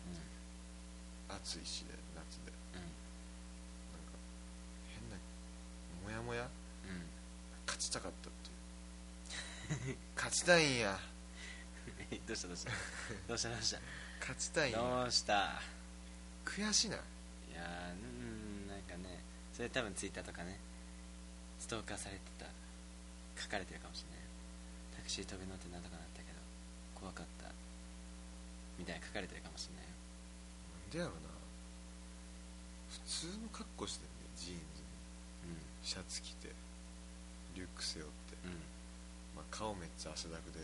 [1.30, 1.36] うん。
[1.36, 2.52] 暑いしで夏で。
[2.74, 2.80] うん。
[2.80, 2.90] なん
[4.06, 4.16] か
[5.00, 5.16] 変な
[6.04, 6.48] モヤモヤうん。
[7.66, 8.32] 勝ちたかったっ
[9.82, 9.96] ていう。
[10.16, 10.98] 勝ちたいんや。
[12.10, 12.70] えどうしたどうした？
[13.28, 13.80] どうしたどうした？
[14.20, 14.78] 勝ちたいんや。
[14.78, 15.62] どうした？
[16.44, 16.98] 悔しない？
[17.52, 19.22] いやーうんなんかね
[19.52, 20.58] それ多分ツイッターとかね
[21.58, 22.46] ストーカーされてた
[23.44, 24.24] 書かれてるかもしれない。
[24.96, 26.40] タクシー飛び乗ってなんとかなったけど
[26.96, 27.52] 怖かった。
[28.80, 29.92] みたいな書かれてるかもしれないよ。
[29.92, 31.28] なんでやろな。
[32.88, 35.60] 普通の格好してんねジーンズに。
[35.84, 36.48] シャツ着て。
[37.54, 38.50] リュック背負って、うん。
[38.50, 38.58] うん
[39.36, 40.58] まあ、顔めっちゃ汗だくで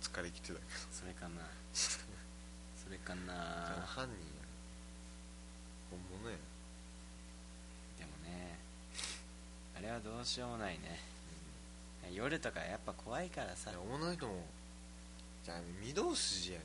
[0.00, 0.64] 疲れきてたけど。
[0.90, 1.44] それかな。
[1.76, 3.84] それかな。
[3.86, 4.42] 犯人や
[5.92, 6.36] 本物や
[7.98, 8.56] でもね
[9.76, 11.11] あれはどうしようもないね
[12.10, 13.70] 夜とかやっぱ怖いからさ。
[13.70, 14.44] いや女の人も
[15.44, 16.64] じゃあ御堂筋やね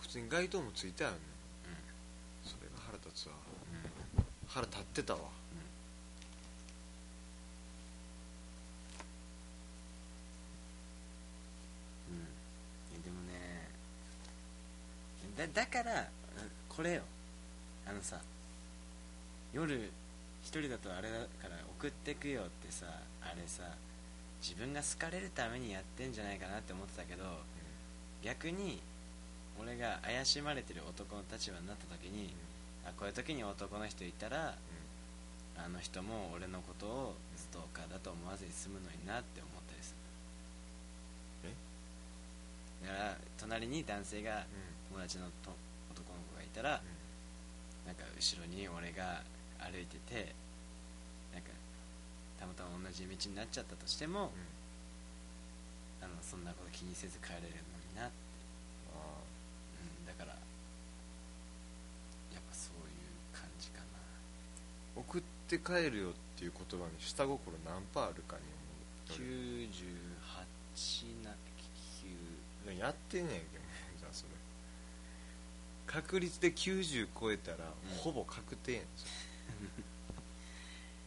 [0.00, 1.20] 普通に街灯もついてあるね
[2.44, 3.34] それが腹立つわ。
[3.72, 4.20] うん。
[4.20, 5.20] うん腹立ってたわ。
[12.10, 12.12] う
[12.98, 13.68] ん、でもね
[15.36, 16.06] だだからうん
[16.68, 17.02] これよ。
[17.86, 18.20] あのさ
[19.52, 19.90] 夜
[20.42, 22.86] 一人だとあれだから送ってくよってさ
[23.22, 23.62] あれさ
[24.40, 27.24] 自分が好かれるためにやってんじゃないかなって思ってたけど
[28.22, 28.80] 逆に
[29.60, 32.32] 俺が怪しまれてる男の立場になった時に
[32.86, 34.54] あこういう時に男の人いたら
[35.58, 39.94] あの人も俺のことをストーカーだと思わずに済むのになって思ったりす
[41.42, 41.50] る。
[42.86, 44.46] だから隣に男性が
[44.88, 45.50] 友達のと
[45.90, 46.80] 男の子がいたら
[47.84, 49.22] なんか後ろに俺が
[49.58, 50.32] 歩いてて
[52.38, 54.30] たまたま同じ道になっちゃったとしても、
[56.00, 57.50] あのそんなこと気にせず帰れるの
[57.90, 58.14] になって、
[58.94, 60.34] あうん、だから
[62.32, 62.94] やっぱそういう
[63.34, 63.98] 感じかな。
[64.96, 69.18] ー送って帰るよっていう言葉に下心何パーあるかに思う。
[69.66, 71.30] 98な
[72.68, 73.64] 9やってんねんけど
[73.98, 74.30] じゃあそれ。
[75.86, 77.60] 確率で90超えたら、う
[77.94, 77.98] ん。
[77.98, 78.82] ほぼ確定やん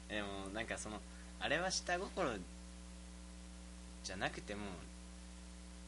[0.10, 1.00] で もなんかその
[1.42, 2.30] あれは下心
[4.04, 4.62] じゃなくても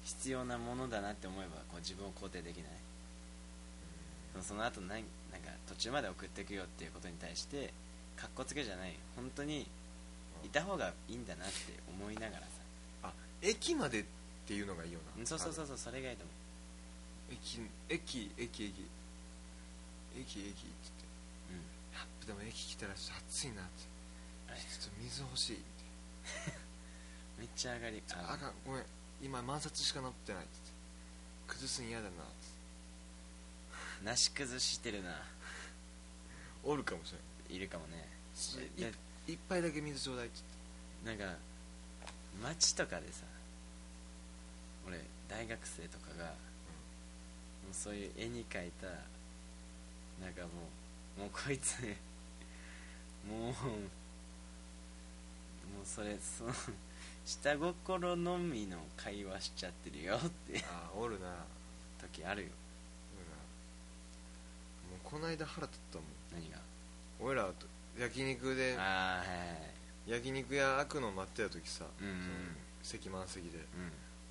[0.04, 2.66] 必要なものだなって思えばこう自分を肯定できない。
[4.34, 5.01] そのその後なんなん
[5.41, 7.72] か途中まで送っていくよっていうことに対して
[8.18, 8.93] かっこつけじゃない。
[9.16, 9.68] 本当に
[10.43, 11.54] いた方がいいんだなって
[11.88, 12.47] 思いながらさ。
[13.04, 14.04] あ駅までっ
[14.47, 15.22] ていうのがいいよな。
[15.22, 16.32] うんそうそうそうそうそれがいいと思
[17.32, 18.89] 駅駅駅駅
[20.18, 21.06] 駅駅って言って。
[21.49, 23.93] う、うん、でも駅来たら暑いなって
[24.56, 25.56] ちょっと水欲しい。
[25.58, 25.64] っ て
[27.39, 28.04] めっちゃ上がり。
[28.10, 28.54] あかん。
[28.66, 28.86] ごめん。
[29.22, 30.54] 今満札しか乗ってないって。
[31.47, 32.12] 崩すん嫌だなっ
[34.01, 34.06] て。
[34.06, 35.24] なし崩してるな。
[36.64, 38.08] おるかもしれないいるかもね。
[38.78, 38.91] いで
[39.28, 40.38] 一杯だけ水ちょうだいって。
[41.06, 41.38] なんか
[42.41, 43.24] 街とかでさ
[44.88, 46.32] 俺大学生とかが、も
[47.72, 48.88] うそういう絵に描いた
[50.24, 50.47] なんかも
[51.18, 51.82] うもうこいつ
[53.28, 53.51] もうも
[55.82, 56.54] うそれその
[57.26, 60.64] 下心のみの会話しちゃってるよって。
[60.66, 61.46] ああおるな。
[62.00, 62.50] 時あるよ。
[64.90, 66.08] もうこの間腹立ったもん。
[66.34, 66.60] 何が？
[67.20, 67.66] 俺らと
[67.98, 70.12] 焼肉でああはいはいはい。
[70.12, 73.62] 焼肉屋開くの待ってた時さ、うんうん席満席でう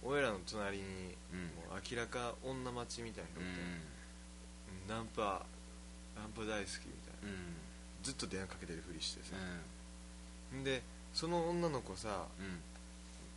[0.03, 0.85] 俺らの隣に、
[1.33, 1.45] うん。
[1.71, 3.43] もう明らか女待ちみたいなって、
[4.89, 5.47] ナンパ
[6.15, 7.57] ナンパ大好きみたいな、うんうん。
[8.03, 9.37] ずっと電話かけてるふりしてさ、
[10.53, 10.65] うん。
[10.65, 10.83] で
[11.15, 12.61] その女の子さ、うん。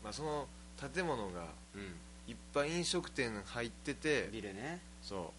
[0.04, 0.48] まあ、その
[0.94, 1.46] 建物が
[1.76, 1.82] うん。
[2.28, 4.80] いっぱい飲食店入っててビルね。
[5.04, 5.34] そ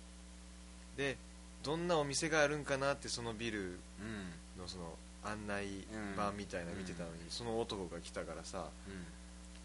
[0.96, 0.98] う。
[0.98, 1.16] で
[1.62, 4.60] どんなお店があるんかなってそのビルうん。
[4.60, 5.66] のその案内
[6.14, 9.04] 板みたいなの見てたのに、その男が来たからさうん。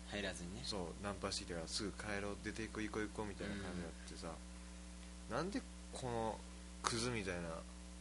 [0.09, 0.61] 入らずにね。
[0.63, 4.27] そうナンパしてきたからすぐ帰ろう出ていこう行こう行こうみたいな感じになってさ、
[5.29, 5.61] なんで
[5.93, 6.37] この
[6.83, 7.41] クズみたいな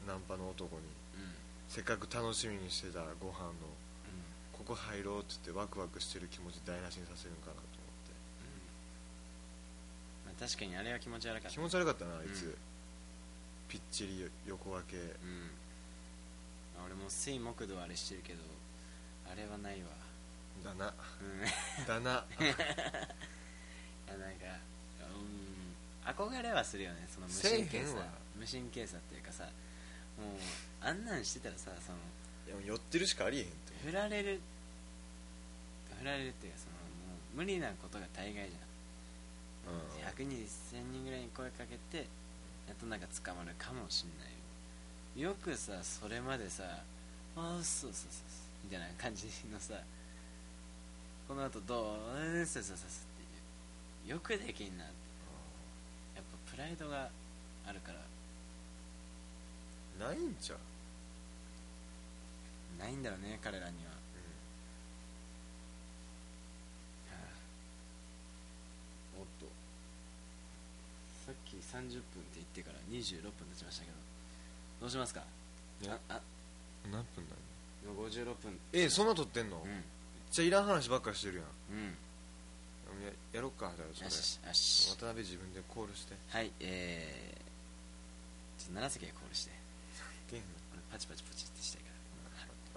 [0.09, 0.83] ナンパの男に
[1.68, 3.53] せっかく楽しみにしてたご飯の
[4.61, 8.13] ここ入ろうって言ってワクワクしてる気持ち台無しにさせるんかなと思って。
[10.29, 11.49] まあ、確かにあれは気持ち悪かった。
[11.49, 12.55] 気持ち悪かったなあいつ、うん。
[13.69, 14.97] ぴっちり横分け。
[14.97, 15.49] うん。
[16.77, 18.45] まあ俺も水木土あれしてるけど
[19.33, 19.89] あれはないわ。
[20.63, 20.93] だな。
[20.93, 21.49] うん。
[21.49, 22.25] いだな。
[24.13, 24.61] やなんか
[25.09, 26.29] うん。
[26.29, 27.97] 憧れはするよねその無神経さ。
[28.37, 30.37] 無神経さっていうかさもう
[30.81, 31.99] あんなんしてたらさその
[32.47, 33.73] いやもう寄ってるしかありえへんって。
[33.85, 34.41] 振られる
[36.01, 38.59] 振られるっていうかそのもう無理なことが大概じゃ
[39.71, 39.77] ん。
[39.77, 40.25] うん。
[40.25, 42.09] 100人1000人ぐらいに声かけて
[42.67, 44.33] やっとなんか捕まるかもしんない
[45.23, 45.31] よ。
[45.31, 46.65] よくさそれまでさ
[47.37, 49.75] ああそうそうそうそうみたいな感じのさ
[51.29, 54.17] この後どううんそうそうそうそうっていう。
[54.17, 54.95] よくできんなって。
[56.17, 57.11] やっぱプライドが
[57.67, 58.01] あるから。
[60.01, 60.59] ないんちゃう、
[62.81, 63.91] ないんだろうね彼らには、
[67.11, 67.19] は
[69.19, 69.49] もっとあ
[71.27, 72.03] さっき30分って
[72.35, 73.97] 言ってから26分経ちましたけど
[74.81, 75.23] どうしますか？
[75.83, 76.21] いやああ。
[76.91, 77.37] 何分なの
[77.85, 78.59] 今56分。
[78.73, 79.77] えそんな撮ってんの、うめっ
[80.31, 81.45] ちゃいらん話ばっかりしてるやん。
[81.45, 81.95] んうん。
[83.05, 84.07] ややろっかじゃあそれ。
[84.07, 84.91] よしよし。
[84.97, 86.14] 渡辺自分でコールして。
[86.29, 89.51] はいえー、ちょっと奈良関がコールして。
[90.33, 90.41] 俺
[90.91, 91.89] パチパチパチってしたいか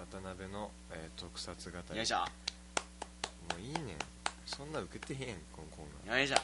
[0.03, 0.05] ら。
[0.05, 2.17] 渡辺の、えー特撮型よいしょ。
[2.19, 2.25] も
[3.57, 3.97] ういいねん。
[4.45, 6.17] そんな受けてへんこのコーナー。
[6.19, 6.37] よいしょ。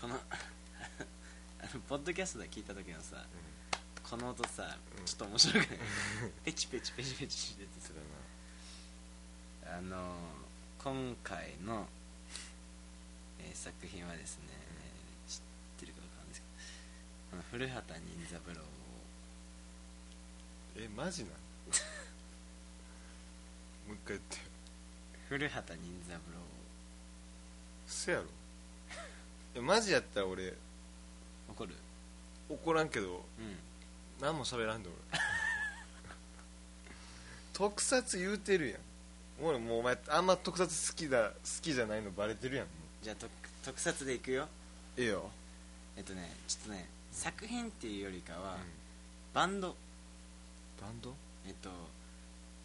[0.00, 0.18] この
[1.88, 3.24] ポッドキャストで聞いた時のさ
[4.08, 5.04] この音さうん。
[5.04, 5.78] ちょっと面白くない？
[6.44, 7.94] ペチペチペチペチしててそさ
[9.66, 11.86] れなあのー、今回の、
[13.40, 14.44] えー作品はですね、
[15.28, 15.40] 知っ
[15.80, 16.42] てるか分かんないです
[17.30, 18.64] けど古畑任三郎を。
[20.76, 21.32] えマジなん
[23.88, 24.42] もう一回言ってよ。
[25.28, 26.20] 古畑任三郎
[27.86, 28.24] せやろ。
[29.56, 30.54] えマジやったら俺
[31.48, 31.74] 怒る。
[32.48, 33.56] 怒らんけどうん。
[34.20, 34.98] 何も喋らんで俺
[37.52, 38.80] 特撮言うてるやん。
[39.40, 42.66] 俺もうお前あんま特撮好きだ好きじゃないのバレてるやん。
[42.66, 42.72] も
[43.02, 43.30] うじゃあ特
[43.64, 44.48] 特撮でいくよ。
[44.96, 45.30] ええよ、
[45.96, 48.60] えっとねちょっとね作品っていうよりかは、うん。
[49.34, 49.76] バンド。
[50.80, 51.14] バンド？
[51.46, 51.70] えっと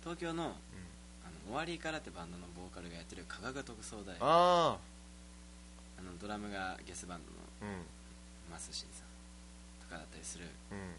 [0.01, 0.49] 東京のうん。
[0.49, 0.55] あの
[1.47, 4.15] 終わりからってバンドのボーカルがやってる加賀が特捜隊。
[4.19, 4.77] あ
[5.97, 7.31] あのドラムがゲスバンド
[7.65, 7.71] の。
[7.71, 7.85] あうん
[8.53, 9.09] マスシンさん
[9.81, 10.45] とかだったりする。
[10.69, 10.93] うん。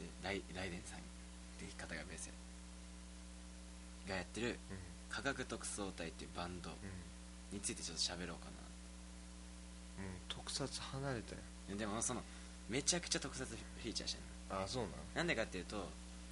[0.00, 1.02] でライライデンさんっ
[1.60, 2.32] ていう方がベース
[4.08, 4.58] がやってる
[5.10, 6.70] 科学特捜隊っていうバンド
[7.52, 8.48] についてちょっと喋ろうか
[10.00, 10.64] うん、うん、特撮
[10.96, 12.22] 離れたよなでもその
[12.68, 14.18] めちゃくちゃ特撮フィーチャーして
[14.50, 14.90] るああそうなん？
[14.90, 15.76] のなんでかっていうと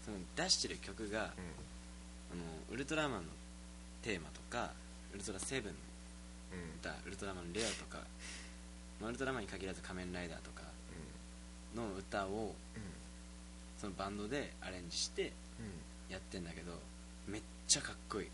[0.04, 1.22] その出してる曲が、う
[2.32, 3.28] あのウルトラマンの
[4.02, 4.72] テーマとか
[5.14, 5.78] ウルトラセブンの
[6.56, 6.80] んうん。
[6.80, 8.06] 歌ウルトラマンレアとか、まあ、
[9.08, 10.62] ウルトラマンに限らず仮面ライダーとか
[11.74, 12.54] の歌を
[13.78, 15.32] そのバンドでアレンジして
[16.10, 16.72] やってんだけど
[17.26, 18.28] めっちゃかっこいい。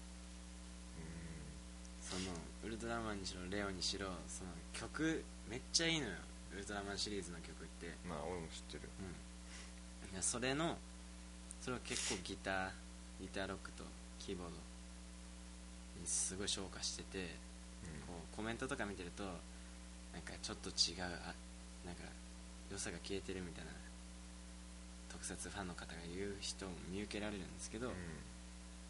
[2.00, 2.30] その
[2.64, 6.12] ウルトラマンにしろレオにしろその曲めっちゃいいのよ。
[6.54, 7.86] ウルトラマンシリーズの曲って。
[8.04, 8.88] うんまあ俺も知ってる。
[9.00, 10.14] うん。
[10.14, 10.76] いやそれの
[11.60, 12.70] それを結構ギター
[13.20, 13.82] ギターロックと
[14.18, 14.52] キーボード
[16.00, 17.34] にすごい昇華してて
[18.06, 19.24] こうコメントとか見てると
[20.16, 21.36] なんかちょっと違うあ
[21.84, 22.08] なんか
[22.72, 23.70] 良さが消えてるみたいな
[25.12, 27.94] 特撮ファンの方が言う人も見受けられるんですけど、うん。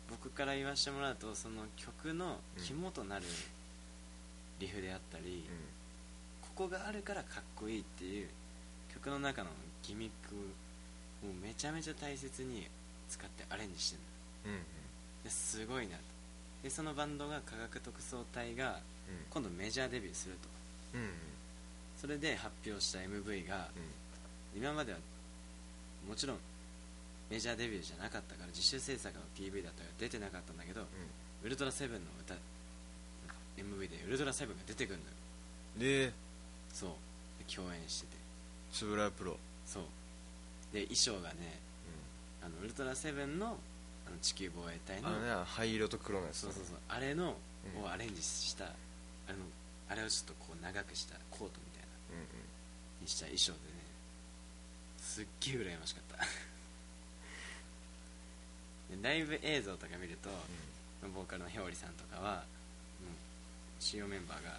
[0.09, 3.25] 僕から言わせてもらうとその曲の肝となる
[4.61, 5.45] リフであったり、
[6.43, 8.29] ここがあるからかっこいいっていう
[8.95, 9.51] 曲の中の
[9.83, 10.35] ギミック
[11.27, 12.67] をめちゃめちゃ大切に
[13.09, 13.97] 使ってアレンジして
[14.45, 14.59] るの。
[14.59, 14.65] うんうん。
[15.25, 16.03] ですごいなと。
[16.63, 18.81] でそのバンドが科学特捜隊が
[19.31, 20.56] 今度メジャーデビューすると
[20.97, 21.03] うん。
[21.03, 21.11] うん
[21.97, 23.69] それで発表した MV が
[24.55, 24.99] 今までは
[26.07, 26.37] もちろん
[27.31, 30.83] メジャーデビューじゃなかったから自主制作の PV だったから出てなかったんだけど、
[31.43, 32.35] ウルトラセブンの歌
[33.57, 35.11] MV でウルトラセブンが出てくるのよ。
[35.77, 36.13] うんで
[36.73, 36.91] そう。
[37.49, 38.17] で共演してて。
[38.73, 39.37] つぶらプロ。
[39.67, 39.83] そう。
[40.73, 41.59] で衣装がね
[42.45, 43.57] あのウルトラセブンの
[44.07, 46.41] あの地球防衛隊のあのね灰色と黒のやつ。
[46.41, 46.77] そうそうそう。
[46.89, 47.35] あれの、
[47.75, 47.85] うん。
[47.85, 48.69] をアレンジしたあ
[49.33, 49.39] の
[49.89, 51.87] あれをちょっとこう長くしたコートみたいな。
[52.17, 52.47] うんうん
[52.99, 53.65] にした衣装でね。
[54.99, 56.25] すっげえ羨ましかった。
[58.97, 60.31] でライブ映像とか見ると、
[61.15, 62.45] ボーカルのひょうりさんとかは、もう
[63.79, 64.59] 主要メンバーが、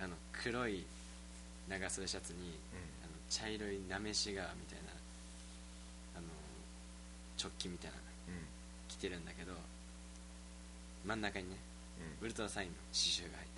[0.00, 0.84] あの黒い
[1.68, 2.58] 長袖シャツに、
[3.02, 4.90] あの茶色いなめしがみたいな
[6.16, 6.28] あの
[7.40, 8.34] 直帰みたいなのうん。
[8.34, 8.42] うん
[8.92, 9.54] 着てるんだけど
[11.06, 11.56] 真ん中にね
[12.20, 13.48] ウルトラサインの刺繍が入っ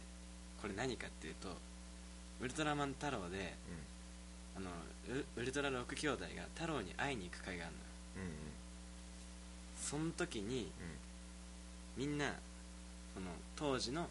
[0.65, 1.49] これ何かっていうと
[2.41, 3.53] ウルトラマン太郎で
[4.57, 4.71] あの
[5.37, 7.85] ウウルトラ6兄弟が太郎に会いに行く会があるのよ。
[8.17, 8.29] うんうん。
[8.29, 8.35] うん
[9.85, 10.73] その時に
[11.99, 12.33] みんな
[13.13, 14.09] その当時の、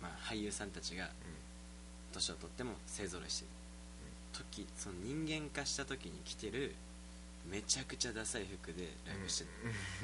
[0.00, 1.10] まあ、俳優さんたちが
[2.14, 3.50] 年を取っても勢ぞろいしてる、
[4.32, 6.74] 時その人間化した時に着てる
[7.50, 9.44] めちゃくちゃダサい服でライブして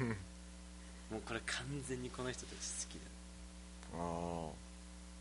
[0.01, 0.15] る、
[1.09, 3.14] もうこれ完全にこの人たち好きだ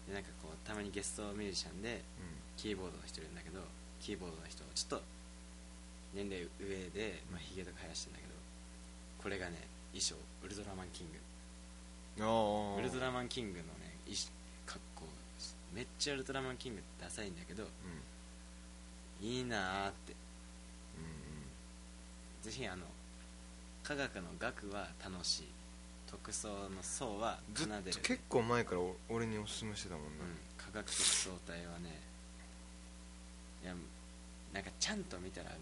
[0.09, 2.03] でなんかこうたまにゲストミュージシャンで
[2.57, 3.61] キーボードの人いるんだけど
[4.01, 5.05] キーボードの人ちょっと
[6.15, 8.35] 年齢上で、まあ、ヒゲとか生やしてんだけど
[9.23, 9.57] これがね
[9.93, 11.19] 衣装ウルトラマンキング。
[12.79, 14.31] ウルトラマンキングのね衣装
[14.67, 15.03] 格好
[15.75, 19.27] めっちゃウルトラマンキングってダサいんだけどうん。
[19.27, 20.13] いいなーって。
[20.13, 22.85] うんぜひあの
[23.83, 25.49] 科学の学は楽しい
[26.15, 27.93] 特捜の層は奏でる。
[27.93, 31.91] と結構前からお俺におすすめしてたもんな、うん、科学特捜隊はね
[33.65, 33.75] いや
[34.53, 35.57] なんかちゃんと見たらも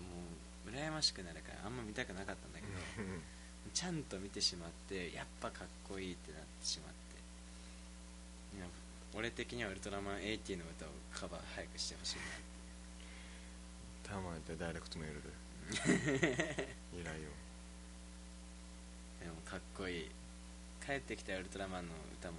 [0.66, 2.72] う羨ましくなるからあんま見たくなかったんだけど
[3.72, 7.02] ちゃんと見てしまってやっぱかっこいいってなってしまって
[9.14, 12.16] 俺的にはウルトラマン80の歌をカバー早くしてほしい
[14.02, 15.28] たまにダイレクトメールで。
[17.00, 17.42] 依頼を。
[19.20, 20.10] なでもかっこいい
[20.84, 22.36] 帰ってきたウルトラマンの歌も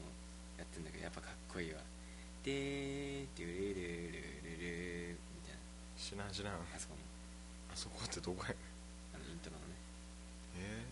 [0.59, 1.79] やってんだけどやっぱかっこいいわ。
[2.43, 3.79] でーデュルルルル
[5.15, 5.63] ルみたい
[5.95, 6.59] 知らん知らん。
[6.59, 7.03] なあそこの
[7.71, 8.51] あそこってどこや？
[9.15, 9.79] あのイントロのね。
[10.59, 10.83] え「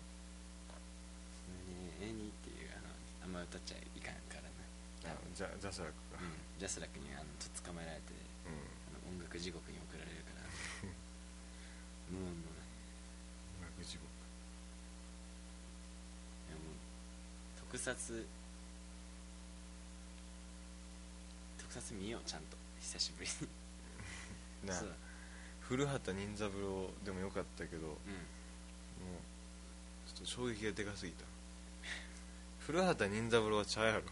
[1.99, 2.95] 何々」っていうあの
[3.27, 4.47] あんま歌っちゃいかんから
[5.11, 8.13] なー、あじゃジャスラックがうん、ジャスラックにあのとっ捕まえられて
[8.47, 8.55] うん。
[8.95, 10.47] あの音楽地獄に送られるから。
[12.15, 12.63] 無音のね
[13.59, 14.15] 音楽地獄い
[16.51, 16.75] やもう
[17.71, 17.95] 特撮。
[21.57, 22.57] 特撮見ようちゃんと。
[22.81, 23.29] 久しぶり
[24.63, 24.67] に。
[24.67, 24.89] な そう。
[24.89, 24.95] だ
[25.61, 27.97] 古畑任三郎でもよかったけどもううん
[30.05, 31.23] ちょっと衝撃がでかすぎた。
[32.59, 34.03] 古畑任三郎はちゃうやろ。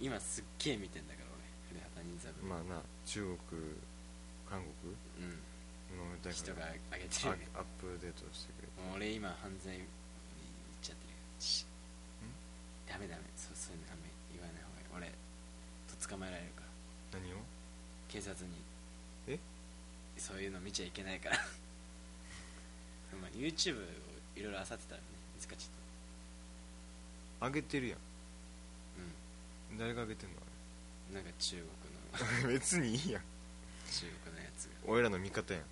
[0.00, 2.48] 今すっげえ見てんだから俺古畑任三郎。
[2.48, 3.62] まあな中国
[4.48, 4.94] 韓国？
[5.20, 5.42] うん。
[5.98, 7.48] のだ人がから上げてるね。
[7.54, 9.88] あアップデートしてくれもう俺今犯罪言っ
[10.80, 11.16] ちゃってるよ。
[11.40, 11.65] し
[12.88, 13.22] ダメダメ。
[13.36, 15.12] そうそういうのあんま言わない方がいい。
[15.12, 15.12] 俺
[16.00, 16.62] と捕まえられるか
[17.12, 17.20] ら。
[17.20, 17.36] 何を？
[18.08, 18.52] 警察に。
[19.28, 19.38] え？
[20.18, 21.36] そういうの見ちゃいけないから。
[23.20, 23.82] まあ YouTube を
[24.36, 25.70] いろいろ漁ってたらね見つかっちゃっ
[27.40, 27.98] あげてるやん。
[27.98, 28.02] た
[29.74, 30.36] う誰があげてんの
[31.10, 32.38] んなんか中国の。
[32.44, 33.22] あ れ別にいいやん。
[33.90, 34.70] 中国のやつが。
[34.86, 35.62] 俺らの味方やん。
[35.62, 35.66] う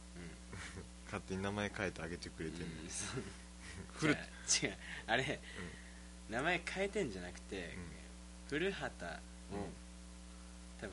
[1.07, 4.17] 勝手に名前変えてあげてくれん、てんのうん、違う
[4.63, 4.77] 違う。
[5.07, 5.41] あれ、
[6.31, 7.77] 名前変えてんじゃなくて、
[8.51, 8.59] うん。
[8.59, 9.05] 古畑
[9.53, 9.73] を、うん。
[10.81, 10.91] 多分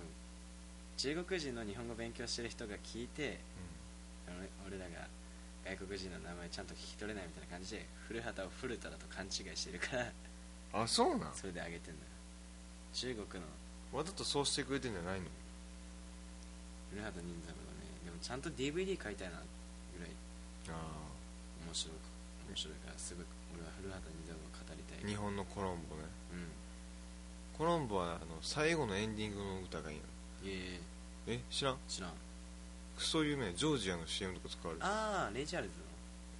[0.97, 3.39] 中国人の日本語勉強してる人が聞いて
[4.67, 5.07] 俺らが
[5.65, 10.11] 外国人の名前ちゃんと聞き取れないみたいな感じで古畑を古田だと勘違いしてるから
[10.83, 11.33] あそうなん？
[11.33, 12.07] それであげてんだよ。
[12.93, 13.49] 中国の。
[13.97, 15.27] わざとそうしてくれてんじゃないの？
[16.91, 17.91] 古畑任三郎ね。
[18.05, 20.13] でもちゃんと DVD 買いたいなぐらい。
[20.69, 20.77] あ
[21.67, 21.97] 面白く
[22.47, 23.25] 面白いからすごい
[23.57, 24.40] 俺は古畑任三郎
[25.05, 26.03] 日本のコロンボね。
[26.33, 26.47] うん。
[27.57, 30.03] コロンボはあの最後のエンディングの歌がいいの。
[30.45, 30.79] え
[31.27, 31.39] え。
[31.49, 31.75] 知らん？
[31.75, 32.11] ー、知らん。
[32.97, 33.53] クソ有名。
[33.53, 34.85] ジョージアの CM とか使われる。
[34.85, 35.85] ああレイチャールズの？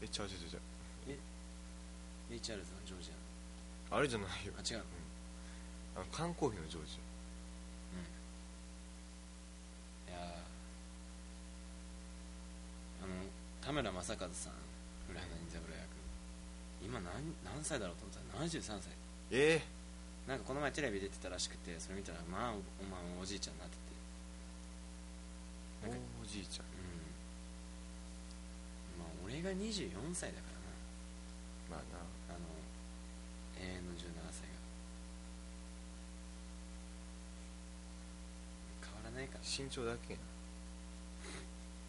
[0.04, 0.62] えちゃうちゃうちゃう
[2.30, 2.78] レイチャールズの？
[2.86, 3.12] ジョージ
[3.92, 4.54] あれじゃないよ。
[4.58, 4.84] アあ違うの？
[5.98, 6.94] あの缶コーヒーのジョージ
[10.10, 10.22] いやー。
[13.04, 13.14] あの
[13.62, 14.54] 田村正和さん
[15.08, 15.41] 古畑任三郎役
[16.84, 17.14] 今何
[17.46, 18.94] 何歳だろうと思ったら73歳。
[19.32, 19.62] え
[20.28, 23.82] なんかこの前テレビ出てたらしくてそれ見たらまあおお前おじいちゃんになってて。
[26.22, 26.66] おじいちゃん。
[26.66, 26.86] うん。
[29.02, 30.52] まあ俺が24歳だか
[31.72, 32.00] らまあな。
[32.00, 32.46] なあの
[33.58, 34.58] 永遠の17歳が。
[38.82, 39.40] 変わらないから。
[39.42, 40.26] 身長だけやな。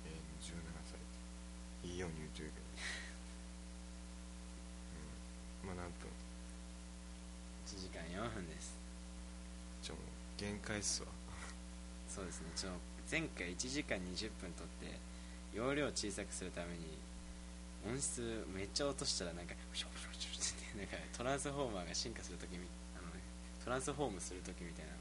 [0.07, 0.53] えー、17
[0.85, 1.03] 歳。
[1.85, 2.67] いいように言うてるけど
[4.95, 5.13] うん
[5.65, 6.11] まあ何分
[7.67, 8.75] 1時間4分です。
[9.83, 11.09] ちょもう限界っすわ。
[12.09, 12.71] そうですねちょ
[13.11, 14.99] 前回1時間20分撮って
[15.55, 16.99] 容量小さくするために
[17.89, 23.09] 音質めっちゃ落としたらなんかシュシュシュシュってなんかトランスフォーマーが進化するときみあの
[23.65, 24.93] トランスフォームするときみたいな。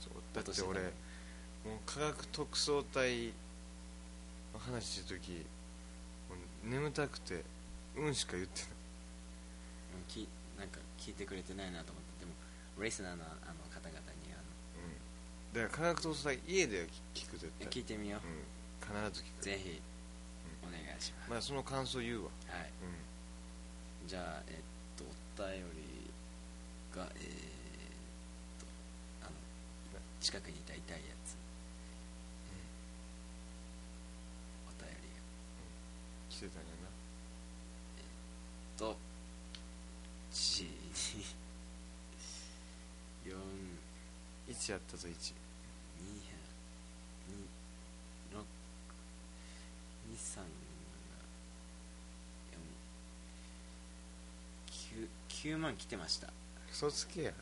[0.00, 0.80] そうだって俺
[1.66, 3.32] もう科学特捜隊
[4.54, 5.32] の話してる時
[6.30, 7.42] もう眠たくて
[7.96, 8.77] うんしか言ってないうん
[10.08, 10.26] き
[10.58, 12.32] なんか聞いてくれてないなと思ってでも
[12.82, 14.40] レスナーのあの方々にあ
[14.80, 15.62] うん。
[15.62, 18.42] だから科学特捜隊家では聞く絶の対聞いてみよう、うん。
[18.80, 19.44] 必ず聞く。
[19.44, 19.80] ぜひ
[20.64, 22.30] お願いします、まあその感想言うわ。
[22.48, 22.70] はい。
[24.02, 24.08] うん。
[24.08, 24.56] じゃあえっ
[24.96, 25.12] とお
[25.46, 26.10] 便り
[26.96, 27.28] がえー、っ
[28.58, 28.66] と
[29.22, 29.32] あの
[30.20, 31.36] 近くにいた痛いやつ、
[34.66, 35.20] お便りが
[36.30, 36.78] 来てたんや
[38.78, 38.96] と
[40.38, 40.70] 1
[43.26, 43.34] 4
[44.46, 45.14] な1やったぞ1 2
[48.32, 48.44] 6
[50.12, 50.40] 2 3
[54.94, 55.08] 4
[55.50, 56.28] 9, 9万来てました。
[56.72, 57.32] 嘘つけや。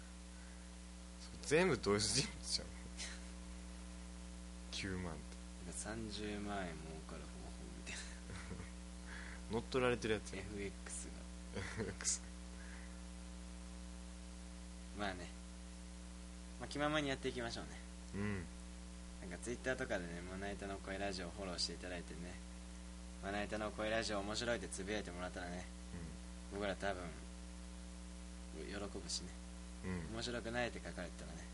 [1.43, 2.65] 全部同一人物じゃ
[4.89, 4.93] ん。
[4.95, 5.13] 9万。
[5.13, 5.21] って
[5.73, 7.97] 30万円儲かる方法みたい
[9.53, 11.13] 乗っ取られてるやつなや FX が。
[11.83, 12.23] FX
[14.99, 15.29] まあね、
[16.61, 17.71] まあ、気ままにやっていきましょうね。
[18.15, 18.45] うん。
[19.29, 22.33] なんかツイッターとかでねまな板の声ラジオをフォローしていただいてね。
[23.23, 25.65] まな板の声ラジオ面白いってつぶやいてもらったらね
[26.53, 27.03] 僕ら多分
[28.69, 29.29] 喜ぶしね。
[29.85, 29.91] うん。
[29.91, 31.45] うん面白くないって書かれてたらね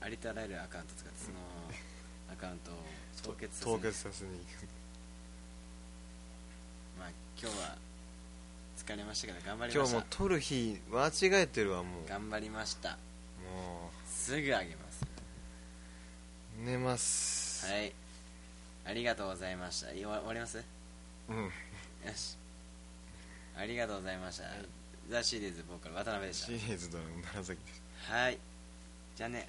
[0.00, 1.36] あのありとあらゆるアカウント使ってその
[2.32, 2.74] アカウントを
[3.22, 4.66] 凍結させ凍結させに行く。
[6.98, 7.78] まあ今日は
[8.90, 12.08] 疲れましたけど頑張り今日もうました撮る日間違えてるわもう。
[12.08, 12.90] 頑張りました。
[12.90, 12.96] も
[14.04, 15.04] すぐあげます
[16.60, 16.64] う。
[16.64, 17.66] 寝ます。
[17.66, 17.92] はい。
[18.84, 19.92] ありがとうございました。
[19.92, 20.56] い終わります？
[20.56, 20.64] よ
[21.28, 21.50] うん。
[22.14, 22.36] し。
[23.56, 24.44] ありがとうございました、
[25.08, 26.46] ザ・シリーズボーカル渡辺でした。
[26.46, 28.38] シリーズドラム楢崎ですはい。
[29.16, 29.48] じゃあね